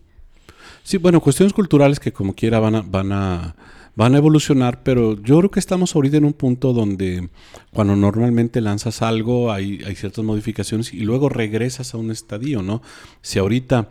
Sí, 0.83 0.99
bueno, 0.99 1.19
cuestiones 1.23 1.55
culturales 1.55 1.99
que 1.99 2.13
como 2.13 2.35
quiera 2.35 2.61
van 2.61 2.75
a, 2.75 2.83
van 2.83 3.11
a, 3.11 3.57
van 3.99 4.15
a 4.15 4.19
evolucionar, 4.19 4.85
pero 4.85 5.21
yo 5.21 5.39
creo 5.39 5.51
que 5.51 5.59
estamos 5.59 5.97
ahorita 5.97 6.19
en 6.19 6.25
un 6.25 6.33
punto 6.33 6.73
donde 6.73 7.31
cuando 7.73 7.97
normalmente 7.97 8.61
lanzas 8.61 9.03
algo 9.03 9.51
hay, 9.51 9.83
hay 9.85 9.97
ciertas 9.97 10.25
modificaciones 10.25 10.95
y 10.95 11.01
luego 11.01 11.29
regresas 11.29 11.95
a 11.95 11.99
un 11.99 12.13
estadio, 12.13 12.63
¿no? 12.63 12.81
Si 13.23 13.41
ahorita 13.41 13.89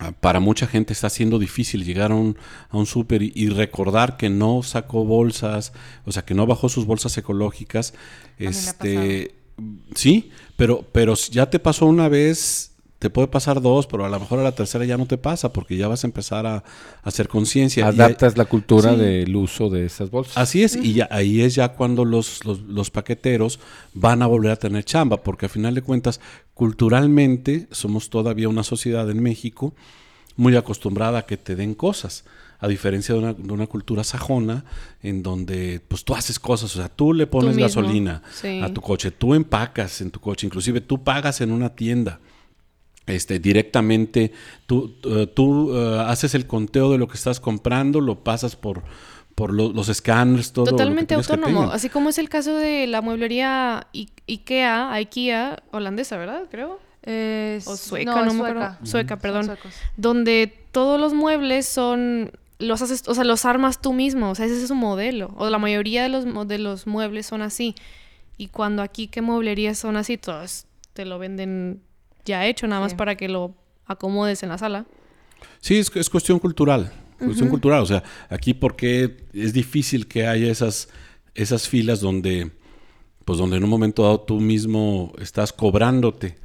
ah, 0.00 0.10
para 0.10 0.40
mucha 0.40 0.66
gente 0.66 0.92
está 0.92 1.08
siendo 1.08 1.38
difícil 1.38 1.84
llegar 1.84 2.10
a 2.10 2.16
un, 2.16 2.36
a 2.68 2.76
un 2.76 2.86
súper 2.86 3.22
y, 3.22 3.30
y 3.36 3.48
recordar 3.48 4.16
que 4.16 4.28
no 4.28 4.64
sacó 4.64 5.04
bolsas, 5.04 5.72
o 6.04 6.10
sea, 6.10 6.24
que 6.24 6.34
no 6.34 6.48
bajó 6.48 6.68
sus 6.68 6.84
bolsas 6.84 7.16
ecológicas, 7.16 7.94
este, 8.38 9.36
sí, 9.94 10.32
pero, 10.56 10.84
pero 10.90 11.14
ya 11.14 11.48
te 11.48 11.60
pasó 11.60 11.86
una 11.86 12.08
vez, 12.08 12.71
te 13.02 13.10
puede 13.10 13.26
pasar 13.26 13.60
dos, 13.60 13.88
pero 13.88 14.04
a 14.04 14.08
lo 14.08 14.20
mejor 14.20 14.38
a 14.38 14.44
la 14.44 14.52
tercera 14.52 14.84
ya 14.84 14.96
no 14.96 15.06
te 15.06 15.18
pasa 15.18 15.52
porque 15.52 15.76
ya 15.76 15.88
vas 15.88 16.04
a 16.04 16.06
empezar 16.06 16.46
a, 16.46 16.54
a 16.58 16.62
hacer 17.02 17.26
conciencia. 17.26 17.84
Y 17.84 17.88
Adaptas 17.88 18.36
la 18.38 18.44
cultura 18.44 18.92
Sí. 18.94 19.00
del 19.00 19.34
uso 19.34 19.68
de 19.70 19.84
esas 19.86 20.08
bolsas. 20.10 20.38
Así 20.38 20.62
es, 20.62 20.76
y 20.76 20.92
ya, 20.92 21.08
ahí 21.10 21.40
es 21.42 21.56
ya 21.56 21.70
cuando 21.70 22.04
los, 22.04 22.44
los, 22.44 22.60
los 22.60 22.90
paqueteros 22.92 23.58
van 23.92 24.22
a 24.22 24.28
volver 24.28 24.52
a 24.52 24.56
tener 24.56 24.84
chamba, 24.84 25.16
porque 25.24 25.46
a 25.46 25.48
final 25.48 25.74
de 25.74 25.82
cuentas, 25.82 26.20
culturalmente 26.54 27.66
somos 27.70 28.08
todavía 28.08 28.48
una 28.48 28.62
sociedad 28.62 29.10
en 29.10 29.20
México 29.22 29.74
muy 30.36 30.56
acostumbrada 30.56 31.18
a 31.18 31.26
que 31.26 31.36
te 31.36 31.56
den 31.56 31.74
cosas, 31.74 32.24
a 32.60 32.68
diferencia 32.68 33.14
de 33.14 33.20
una, 33.20 33.32
de 33.34 33.52
una 33.52 33.66
cultura 33.66 34.04
sajona 34.04 34.64
en 35.02 35.22
donde 35.22 35.80
pues 35.88 36.04
tú 36.04 36.14
haces 36.14 36.38
cosas, 36.38 36.74
o 36.76 36.78
sea, 36.78 36.88
tú 36.88 37.12
le 37.12 37.26
pones 37.26 37.56
gasolina 37.58 38.22
sí. 38.32 38.60
a 38.62 38.72
tu 38.72 38.80
coche, 38.80 39.10
tú 39.10 39.34
empacas 39.34 40.00
en 40.00 40.10
tu 40.12 40.20
coche, 40.20 40.46
inclusive 40.46 40.80
tú 40.80 41.02
pagas 41.02 41.40
en 41.40 41.50
una 41.50 41.70
tienda. 41.74 42.20
Este, 43.06 43.38
directamente, 43.40 44.32
tú, 44.66 44.94
eh, 45.04 45.26
tú 45.26 45.74
eh, 45.76 46.04
haces 46.06 46.34
el 46.34 46.46
conteo 46.46 46.92
de 46.92 46.98
lo 46.98 47.08
que 47.08 47.14
estás 47.16 47.40
comprando, 47.40 48.00
lo 48.00 48.22
pasas 48.22 48.54
por, 48.56 48.82
por 49.34 49.52
lo- 49.52 49.72
los 49.72 49.88
escáneres, 49.88 50.52
todo. 50.52 50.64
lo 50.66 50.70
que 50.70 50.76
Totalmente 50.76 51.06
tienes 51.08 51.26
que 51.26 51.32
autónomo, 51.34 51.70
así 51.72 51.88
como 51.88 52.10
es 52.10 52.18
el 52.18 52.28
caso 52.28 52.54
de 52.54 52.86
la 52.86 53.00
mueblería 53.02 53.88
I- 53.92 54.08
Ikea, 54.28 54.92
IKEA 54.92 55.62
holandesa, 55.72 56.16
¿verdad? 56.16 56.44
Creo. 56.50 56.78
Es- 57.02 57.66
O 57.66 57.76
sueca, 57.76 58.14
no, 58.14 58.26
es 58.26 58.34
me 58.34 58.38
acuerdo. 58.38 58.60
sueca. 58.60 58.86
Sueca, 58.86 59.18
perdón. 59.18 59.50
donde 59.96 60.54
todos 60.70 61.00
los 61.00 61.12
muebles 61.14 61.66
son 61.66 62.30
los 62.60 62.80
haces, 62.80 63.02
o 63.08 63.14
sea, 63.14 63.24
los 63.24 63.44
armas 63.44 63.80
tú 63.80 63.92
mismo, 63.92 64.30
o 64.30 64.34
sea, 64.36 64.46
ese 64.46 64.62
es 64.62 64.68
su 64.68 64.76
modelo, 64.76 65.34
o 65.36 65.50
la 65.50 65.58
mayoría 65.58 66.04
de 66.04 66.08
los 66.08 66.46
de 66.46 66.58
los 66.58 66.86
muebles 66.86 67.26
son 67.26 67.42
así. 67.42 67.74
Y 68.38 68.46
cuando 68.48 68.82
aquí 68.82 69.08
qué 69.08 69.20
mueblerías 69.22 69.76
son 69.78 69.96
así, 69.96 70.16
todos 70.16 70.66
te 70.92 71.04
lo 71.04 71.18
venden 71.18 71.80
ya 72.24 72.46
hecho, 72.46 72.66
nada 72.66 72.80
más 72.80 72.92
Sí. 72.92 72.96
para 72.96 73.16
que 73.16 73.28
lo 73.28 73.54
acomodes 73.86 74.42
en 74.42 74.48
la 74.50 74.58
sala. 74.58 74.86
Sí, 75.60 75.78
es, 75.78 75.90
es 75.96 76.08
cuestión 76.10 76.38
cultural. 76.38 76.92
Cuestión 77.18 77.48
cultural. 77.50 77.82
O 77.82 77.86
sea, 77.86 78.02
aquí 78.28 78.52
porque 78.54 79.24
es 79.32 79.52
difícil 79.52 80.08
que 80.08 80.26
haya 80.26 80.50
esas, 80.50 80.88
esas 81.34 81.68
filas 81.68 82.00
donde, 82.00 82.50
pues 83.24 83.38
donde 83.38 83.56
en 83.58 83.64
un 83.64 83.70
momento 83.70 84.02
dado 84.02 84.20
tú 84.20 84.40
mismo 84.40 85.12
estás 85.20 85.52
cobrándote. 85.52 86.36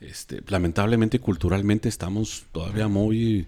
Este, 0.00 0.42
lamentablemente, 0.46 1.18
culturalmente 1.18 1.88
estamos 1.88 2.44
todavía 2.52 2.88
muy, 2.88 3.46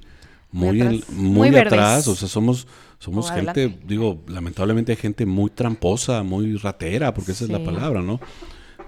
muy, 0.51 0.79
Muy 0.79 0.81
en- 0.81 0.87
atrás. 1.03 1.11
muy 1.13 1.57
atrás. 1.57 2.09
O 2.09 2.15
sea, 2.17 2.29
somos, 2.29 2.67
somos 2.99 3.31
O 3.31 3.35
gente, 3.35 3.51
adelante. 3.51 3.85
digo, 3.87 4.23
lamentablemente 4.27 4.93
hay 4.93 4.97
gente 4.97 5.27
muy 5.27 5.51
tramposa, 5.51 6.23
muy 6.23 6.57
ratera, 6.57 7.13
porque 7.13 7.33
esa 7.33 7.45
es 7.45 7.51
la 7.51 7.63
palabra, 7.63 8.01
¿no? 8.01 8.21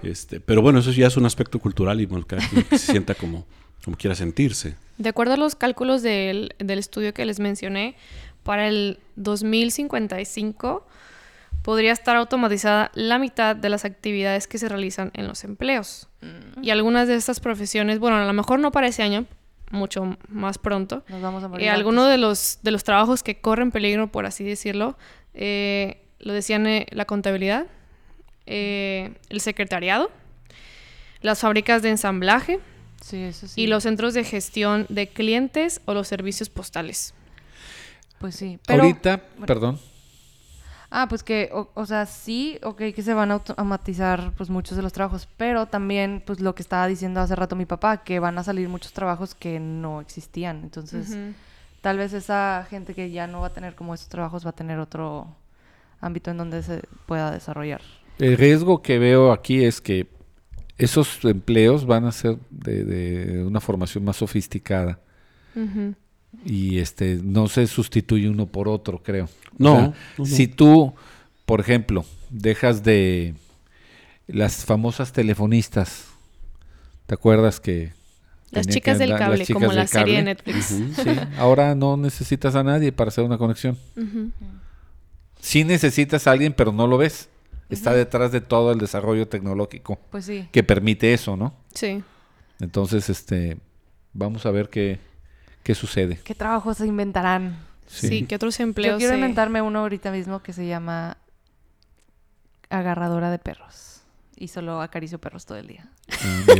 Este, 0.03 0.39
pero 0.39 0.61
bueno, 0.61 0.79
eso 0.79 0.91
ya 0.91 1.07
es 1.07 1.17
un 1.17 1.25
aspecto 1.25 1.59
cultural 1.59 2.01
y 2.01 2.05
bueno, 2.05 2.25
cada 2.27 2.47
quien 2.47 2.65
se 2.69 2.77
sienta 2.77 3.15
como, 3.15 3.45
como 3.83 3.97
quiera 3.97 4.15
sentirse. 4.15 4.75
De 4.97 5.09
acuerdo 5.09 5.33
a 5.33 5.37
los 5.37 5.55
cálculos 5.55 6.01
del, 6.01 6.55
del 6.59 6.79
estudio 6.79 7.13
que 7.13 7.25
les 7.25 7.39
mencioné, 7.39 7.95
para 8.43 8.67
el 8.67 8.99
2055 9.15 10.85
podría 11.63 11.93
estar 11.93 12.15
automatizada 12.17 12.91
la 12.93 13.17
mitad 13.17 13.55
de 13.55 13.69
las 13.69 13.85
actividades 13.85 14.47
que 14.47 14.57
se 14.57 14.69
realizan 14.69 15.11
en 15.13 15.27
los 15.27 15.43
empleos. 15.43 16.09
Y 16.61 16.69
algunas 16.69 17.07
de 17.07 17.15
estas 17.15 17.39
profesiones, 17.39 17.99
bueno, 17.99 18.17
a 18.17 18.25
lo 18.25 18.33
mejor 18.33 18.59
no 18.59 18.71
para 18.71 18.87
ese 18.87 19.03
año, 19.03 19.25
mucho 19.71 20.17
más 20.29 20.57
pronto. 20.57 21.03
Nos 21.09 21.21
vamos 21.21 21.43
a 21.43 21.47
morir. 21.47 21.67
Eh, 21.67 21.69
algunos 21.69 22.09
de 22.09 22.17
los, 22.17 22.59
de 22.63 22.71
los 22.71 22.83
trabajos 22.83 23.23
que 23.23 23.39
corren 23.39 23.71
peligro, 23.71 24.11
por 24.11 24.25
así 24.25 24.43
decirlo, 24.43 24.97
eh, 25.33 26.05
lo 26.19 26.33
decían 26.33 26.67
eh, 26.67 26.85
la 26.91 27.05
contabilidad, 27.05 27.65
eh, 28.45 29.15
el 29.29 29.41
secretariado, 29.41 30.11
las 31.21 31.39
fábricas 31.39 31.81
de 31.81 31.89
ensamblaje. 31.89 32.59
Sí, 33.01 33.17
eso 33.23 33.47
sí. 33.47 33.61
y 33.61 33.67
los 33.67 33.83
centros 33.83 34.13
de 34.13 34.23
gestión 34.23 34.85
de 34.89 35.07
clientes 35.07 35.81
o 35.85 35.93
los 35.93 36.07
servicios 36.07 36.49
postales. 36.49 37.13
Pues 38.19 38.35
sí. 38.35 38.59
Pero, 38.65 38.83
Ahorita, 38.83 39.21
perdón. 39.45 39.77
Ah, 40.95 41.07
pues 41.09 41.23
que, 41.23 41.49
o, 41.51 41.71
o 41.73 41.85
sea, 41.87 42.05
sí, 42.05 42.59
ok, 42.61 42.77
que 42.95 43.01
se 43.01 43.15
van 43.15 43.31
a 43.31 43.33
automatizar 43.33 44.31
pues 44.37 44.51
muchos 44.51 44.77
de 44.77 44.83
los 44.83 44.93
trabajos, 44.93 45.27
pero 45.37 45.65
también 45.65 46.21
pues 46.23 46.39
lo 46.39 46.53
que 46.53 46.61
estaba 46.61 46.87
diciendo 46.87 47.19
hace 47.19 47.35
rato 47.35 47.55
mi 47.55 47.65
papá, 47.65 48.03
que 48.03 48.19
van 48.19 48.37
a 48.37 48.43
salir 48.43 48.69
muchos 48.69 48.93
trabajos 48.93 49.33
que 49.33 49.59
no 49.59 50.01
existían. 50.01 50.61
Entonces, 50.61 51.17
tal 51.81 51.97
vez 51.97 52.13
esa 52.13 52.67
gente 52.69 52.93
que 52.93 53.09
ya 53.09 53.25
no 53.25 53.41
va 53.41 53.47
a 53.47 53.53
tener 53.53 53.73
como 53.73 53.95
esos 53.95 54.07
trabajos 54.07 54.45
va 54.45 54.51
a 54.51 54.55
tener 54.55 54.77
otro 54.77 55.35
ámbito 55.99 56.29
en 56.29 56.37
donde 56.37 56.61
se 56.61 56.83
pueda 57.07 57.31
desarrollar. 57.31 57.81
El 58.19 58.37
riesgo 58.37 58.81
que 58.81 58.99
veo 58.99 59.31
aquí 59.31 59.63
es 59.63 59.81
que 59.81 60.07
esos 60.77 61.23
empleos 61.25 61.85
van 61.85 62.05
a 62.05 62.11
ser 62.11 62.37
de, 62.49 62.83
de 62.83 63.43
una 63.43 63.59
formación 63.59 64.03
más 64.03 64.17
sofisticada 64.17 64.99
y 66.45 66.79
este 66.79 67.19
no 67.23 67.47
se 67.47 67.67
sustituye 67.67 68.27
uno 68.27 68.47
por 68.47 68.67
otro, 68.67 69.01
creo. 69.03 69.29
No, 69.57 69.73
O 69.73 69.75
sea, 69.77 69.87
no, 69.87 69.93
no. 70.17 70.25
si 70.25 70.47
tú, 70.47 70.93
por 71.45 71.59
ejemplo, 71.59 72.05
dejas 72.31 72.83
de 72.83 73.35
las 74.27 74.65
famosas 74.65 75.11
telefonistas, 75.13 76.05
¿te 77.05 77.13
acuerdas 77.13 77.59
que 77.59 77.93
Las 78.49 78.67
chicas 78.67 78.97
que 78.97 79.05
del 79.05 79.15
cable, 79.17 79.37
las 79.37 79.47
chicas 79.47 79.61
como 79.61 79.69
del 79.69 79.77
la 79.77 79.87
serie 79.87 80.17
de? 80.17 80.23
Netflix. 80.23 80.65
Sí, 81.03 81.09
ahora 81.37 81.75
no 81.75 81.97
necesitas 81.97 82.55
a 82.55 82.63
nadie 82.63 82.91
para 82.91 83.09
hacer 83.09 83.23
una 83.23 83.37
conexión. 83.37 83.77
Ujú. 83.95 84.31
Sí 85.39 85.63
necesitas 85.63 86.25
a 86.25 86.31
alguien, 86.31 86.53
pero 86.53 86.71
no 86.71 86.87
lo 86.87 86.97
ves. 86.97 87.29
Está 87.73 87.93
detrás 87.93 88.31
de 88.31 88.41
todo 88.41 88.71
el 88.71 88.79
desarrollo 88.79 89.27
tecnológico 89.27 89.99
Pues 90.11 90.25
sí. 90.25 90.47
que 90.51 90.63
permite 90.63 91.13
eso, 91.13 91.35
¿no? 91.35 91.53
Sí. 91.73 92.03
Entonces, 92.59 93.09
este, 93.09 93.57
vamos 94.13 94.45
a 94.45 94.51
ver 94.51 94.69
qué, 94.69 94.99
qué 95.63 95.75
sucede. 95.75 96.19
¿Qué 96.23 96.35
trabajos 96.35 96.77
se 96.77 96.87
inventarán? 96.87 97.57
Sí, 97.87 98.25
¿qué 98.25 98.35
otros 98.35 98.59
empleos? 98.59 98.93
Yo 98.93 98.97
quiero 98.99 99.11
se- 99.13 99.17
inventarme 99.19 99.61
uno 99.61 99.79
ahorita 99.79 100.11
mismo 100.11 100.41
que 100.41 100.53
se 100.53 100.65
llama 100.67 101.17
agarradora 102.69 103.29
de 103.31 103.39
perros. 103.39 104.01
Y 104.35 104.47
solo 104.47 104.81
acaricio 104.81 105.19
perros 105.19 105.45
todo 105.45 105.57
el 105.57 105.67
día. 105.67 105.87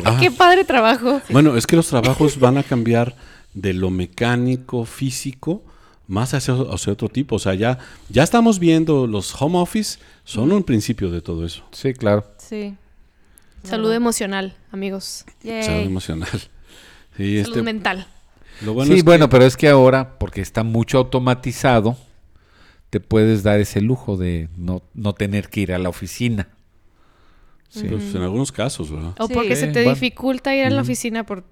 Ah, 0.06 0.18
¡Qué 0.20 0.30
padre 0.32 0.64
trabajo! 0.64 1.22
Bueno, 1.30 1.58
es 1.58 1.66
que 1.66 1.76
los 1.76 1.88
trabajos 1.88 2.40
van 2.40 2.58
a 2.58 2.64
cambiar 2.64 3.16
de 3.54 3.74
lo 3.74 3.90
mecánico, 3.90 4.86
físico, 4.86 5.64
más 6.08 6.34
hacia, 6.34 6.54
hacia 6.72 6.94
otro 6.94 7.10
tipo. 7.10 7.36
O 7.36 7.40
sea, 7.40 7.54
ya, 7.54 7.78
ya 8.10 8.24
estamos 8.24 8.60
viendo 8.60 9.08
los 9.08 9.40
home 9.42 9.58
office, 9.60 10.00
son 10.24 10.52
un 10.52 10.64
principio 10.64 11.10
de 11.12 11.22
todo 11.22 11.46
eso. 11.46 11.64
Sí, 11.72 11.94
claro. 11.94 12.26
Sí. 12.38 12.76
Salud 13.64 13.94
emocional, 13.94 14.56
amigos. 14.72 15.26
Yay. 15.44 15.64
Salud 15.64 15.86
emocional. 15.86 16.30
Sí, 17.16 17.38
Salud 17.44 17.58
este, 17.58 17.62
mental. 17.62 18.08
lo 18.62 18.74
bueno 18.74 18.88
sí, 18.88 18.94
es 18.98 19.04
que- 19.04 19.06
bueno, 19.06 19.30
pero 19.30 19.46
es 19.46 19.56
que 19.56 19.70
ahora, 19.70 20.18
porque 20.18 20.42
está 20.42 20.64
mucho 20.64 20.98
automatizado, 20.98 21.96
te 22.90 23.00
puedes 23.00 23.44
dar 23.44 23.60
ese 23.60 23.82
lujo 23.82 24.18
de 24.18 24.50
no, 24.58 24.82
no 24.96 25.14
tener 25.14 25.50
que 25.50 25.60
ir 25.60 25.74
a 25.74 25.78
la 25.78 25.90
oficina. 25.90 26.48
Sí. 27.70 27.84
pues, 27.88 28.16
en 28.16 28.24
algunos 28.24 28.52
casos, 28.52 28.90
¿verdad? 28.92 29.14
O 29.20 29.28
Sí. 29.28 29.34
porque 29.36 29.56
se 29.56 29.68
te 29.68 29.84
Bueno. 29.84 29.94
dificulta 29.94 30.56
ir 30.56 30.66
a 30.66 30.70
la 30.72 30.82
oficina 30.82 31.24
por, 31.24 31.44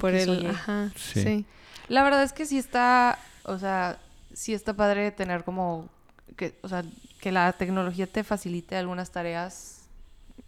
por 0.00 0.14
X 0.14 0.26
el... 0.28 0.46
Ajá, 0.50 0.92
Sí. 0.96 1.22
sí. 1.22 1.44
La 1.88 2.02
verdad 2.02 2.22
es 2.22 2.32
que 2.34 2.44
sí 2.44 2.58
está, 2.58 3.18
o 3.44 3.58
sea, 3.58 3.98
sí 4.32 4.52
está 4.54 4.74
padre 4.74 5.10
tener 5.10 5.44
como, 5.44 5.88
que, 6.36 6.58
o 6.62 6.68
sea, 6.68 6.84
que 7.20 7.32
la 7.32 7.52
tecnología 7.52 8.06
te 8.06 8.24
facilite 8.24 8.76
algunas 8.76 9.10
tareas, 9.10 9.88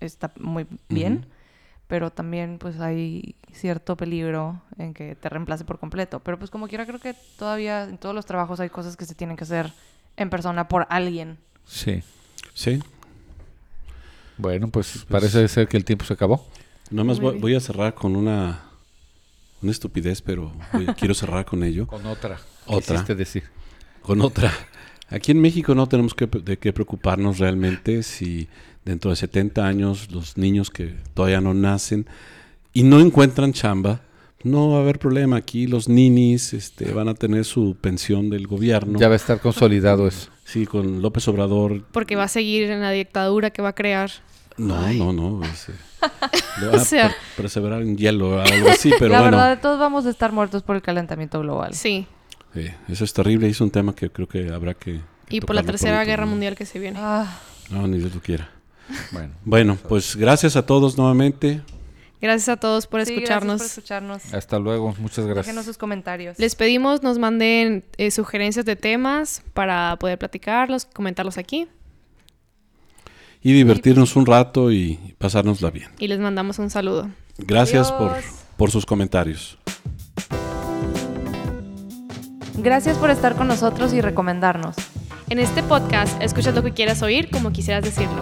está 0.00 0.32
muy 0.38 0.66
bien, 0.88 1.26
pero 1.86 2.10
también 2.10 2.58
pues 2.58 2.80
hay 2.80 3.36
cierto 3.52 3.96
peligro 3.96 4.60
en 4.76 4.92
que 4.92 5.14
te 5.14 5.28
reemplace 5.28 5.64
por 5.64 5.78
completo. 5.78 6.20
Pero 6.20 6.38
pues 6.38 6.50
como 6.50 6.68
quiera 6.68 6.84
creo 6.84 6.98
que 6.98 7.14
todavía 7.38 7.84
en 7.84 7.98
todos 7.98 8.14
los 8.14 8.26
trabajos 8.26 8.60
hay 8.60 8.70
cosas 8.70 8.96
que 8.96 9.04
se 9.04 9.14
tienen 9.14 9.36
que 9.36 9.44
hacer 9.44 9.72
en 10.16 10.30
persona 10.30 10.68
por 10.68 10.86
alguien. 10.90 11.38
Sí. 11.64 12.02
Sí. 12.54 12.82
Bueno, 14.38 14.68
pues 14.68 15.06
parece 15.08 15.46
ser 15.48 15.68
que 15.68 15.76
el 15.76 15.84
tiempo 15.84 16.04
se 16.04 16.12
acabó. 16.12 16.46
Nada 16.90 17.04
más 17.04 17.20
voy, 17.20 17.38
voy 17.38 17.54
a 17.54 17.60
cerrar 17.60 17.94
con 17.94 18.16
una, 18.16 18.65
una 19.62 19.72
estupidez, 19.72 20.22
pero 20.22 20.52
quiero 20.98 21.14
cerrar 21.14 21.44
con 21.44 21.62
ello. 21.62 21.86
Con 21.86 22.06
otra. 22.06 22.38
Otra. 22.66 22.94
quisiste 22.94 23.14
decir. 23.14 23.44
Con 24.02 24.20
otra. 24.20 24.52
Aquí 25.08 25.32
en 25.32 25.40
México 25.40 25.74
no 25.74 25.86
tenemos 25.88 26.14
que, 26.14 26.26
de 26.26 26.58
qué 26.58 26.72
preocuparnos 26.72 27.38
realmente 27.38 28.02
si 28.02 28.48
dentro 28.84 29.10
de 29.10 29.16
70 29.16 29.66
años 29.66 30.10
los 30.10 30.36
niños 30.36 30.70
que 30.70 30.94
todavía 31.14 31.40
no 31.40 31.54
nacen 31.54 32.06
y 32.72 32.82
no 32.82 33.00
encuentran 33.00 33.52
chamba, 33.52 34.00
no 34.42 34.70
va 34.70 34.78
a 34.78 34.80
haber 34.80 34.98
problema. 34.98 35.36
Aquí 35.36 35.66
los 35.66 35.88
ninis 35.88 36.52
este, 36.52 36.92
van 36.92 37.08
a 37.08 37.14
tener 37.14 37.44
su 37.44 37.76
pensión 37.80 38.30
del 38.30 38.46
gobierno. 38.46 38.98
Ya 38.98 39.08
va 39.08 39.14
a 39.14 39.16
estar 39.16 39.40
consolidado 39.40 40.06
eso. 40.06 40.30
Sí, 40.44 40.66
con 40.66 41.02
López 41.02 41.26
Obrador. 41.28 41.84
Porque 41.92 42.16
va 42.16 42.24
a 42.24 42.28
seguir 42.28 42.70
en 42.70 42.80
la 42.80 42.90
dictadura 42.90 43.50
que 43.50 43.62
va 43.62 43.70
a 43.70 43.74
crear. 43.74 44.10
No, 44.58 44.92
no, 44.92 45.12
no. 45.12 45.44
es, 45.44 45.68
eh, 45.68 45.72
le 46.60 46.66
van 46.68 46.76
O 46.80 46.84
sea- 46.84 47.08
per- 47.08 47.16
perseverar 47.36 47.82
en 47.82 47.96
hielo, 47.96 48.40
algo 48.40 48.68
así, 48.70 48.90
pero 48.98 49.10
la 49.12 49.20
bueno. 49.22 49.36
verdad, 49.36 49.60
todos 49.60 49.78
vamos 49.78 50.06
a 50.06 50.10
estar 50.10 50.32
muertos 50.32 50.62
por 50.62 50.76
el 50.76 50.82
calentamiento 50.82 51.40
global. 51.40 51.74
Sí. 51.74 52.06
Sí, 52.54 52.66
eso 52.88 53.04
es 53.04 53.12
terrible 53.12 53.48
y 53.48 53.50
es 53.50 53.60
un 53.60 53.70
tema 53.70 53.94
que 53.94 54.08
creo 54.10 54.26
que 54.28 54.50
habrá 54.52 54.72
que. 54.74 55.00
que 55.26 55.36
Y 55.36 55.40
por 55.42 55.54
la 55.54 55.62
Tercera 55.62 55.96
pronto, 55.96 56.06
Guerra 56.08 56.24
¿no? 56.24 56.30
Mundial 56.30 56.54
que 56.56 56.64
se 56.64 56.78
viene. 56.78 56.98
Ah, 57.02 57.38
No, 57.70 57.86
ni 57.86 57.98
Dios 57.98 58.14
lo 58.14 58.20
quiera. 58.20 58.48
Bueno. 59.12 59.34
Bueno, 59.44 59.78
pues 59.88 60.16
gracias 60.16 60.56
a 60.56 60.64
todos 60.64 60.96
nuevamente. 60.96 61.60
Gracias 62.18 62.48
a 62.48 62.56
todos 62.56 62.86
por 62.86 63.04
sí, 63.04 63.12
escucharnos. 63.12 63.58
gracias 63.58 63.72
por 63.74 63.78
escucharnos. 63.82 64.32
Hasta 64.34 64.58
luego. 64.58 64.94
Muchas 64.98 65.26
gracias. 65.26 65.46
Déjenos 65.46 65.66
sus 65.66 65.76
comentarios. 65.76 66.38
Les 66.38 66.54
pedimos 66.54 67.02
nos 67.02 67.18
manden 67.18 67.84
eh, 67.98 68.10
sugerencias 68.10 68.64
de 68.64 68.74
temas 68.76 69.42
para 69.52 69.96
poder 70.00 70.18
platicarlos, 70.18 70.86
comentarlos 70.86 71.36
aquí. 71.36 71.68
Y 73.46 73.52
divertirnos 73.52 74.16
un 74.16 74.26
rato 74.26 74.72
y 74.72 74.98
pasárnosla 75.18 75.70
bien. 75.70 75.88
Y 76.00 76.08
les 76.08 76.18
mandamos 76.18 76.58
un 76.58 76.68
saludo. 76.68 77.08
Gracias 77.38 77.92
por, 77.92 78.10
por 78.56 78.72
sus 78.72 78.84
comentarios. 78.84 79.56
Gracias 82.58 82.98
por 82.98 83.10
estar 83.10 83.36
con 83.36 83.46
nosotros 83.46 83.92
y 83.92 84.00
recomendarnos. 84.00 84.74
En 85.30 85.38
este 85.38 85.62
podcast, 85.62 86.20
escuchas 86.20 86.56
lo 86.56 86.64
que 86.64 86.72
quieras 86.72 87.02
oír 87.02 87.30
como 87.30 87.52
quisieras 87.52 87.84
decirlo. 87.84 88.20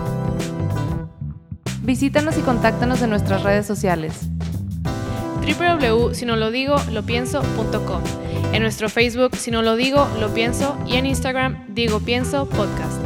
Visítanos 1.80 2.36
y 2.36 2.42
contáctanos 2.42 3.00
en 3.00 3.08
nuestras 3.08 3.44
redes 3.44 3.66
sociales. 3.66 4.28
www.sinolodigo.lopienso.com 5.40 8.02
En 8.52 8.60
nuestro 8.60 8.90
Facebook, 8.90 9.36
si 9.36 9.50
no 9.50 9.62
lo 9.62 9.76
digo, 9.76 10.06
lo 10.20 10.34
pienso. 10.34 10.76
Y 10.86 10.96
en 10.96 11.06
Instagram, 11.06 11.74
digo 11.74 12.00
pienso 12.00 12.46
podcast. 12.46 13.03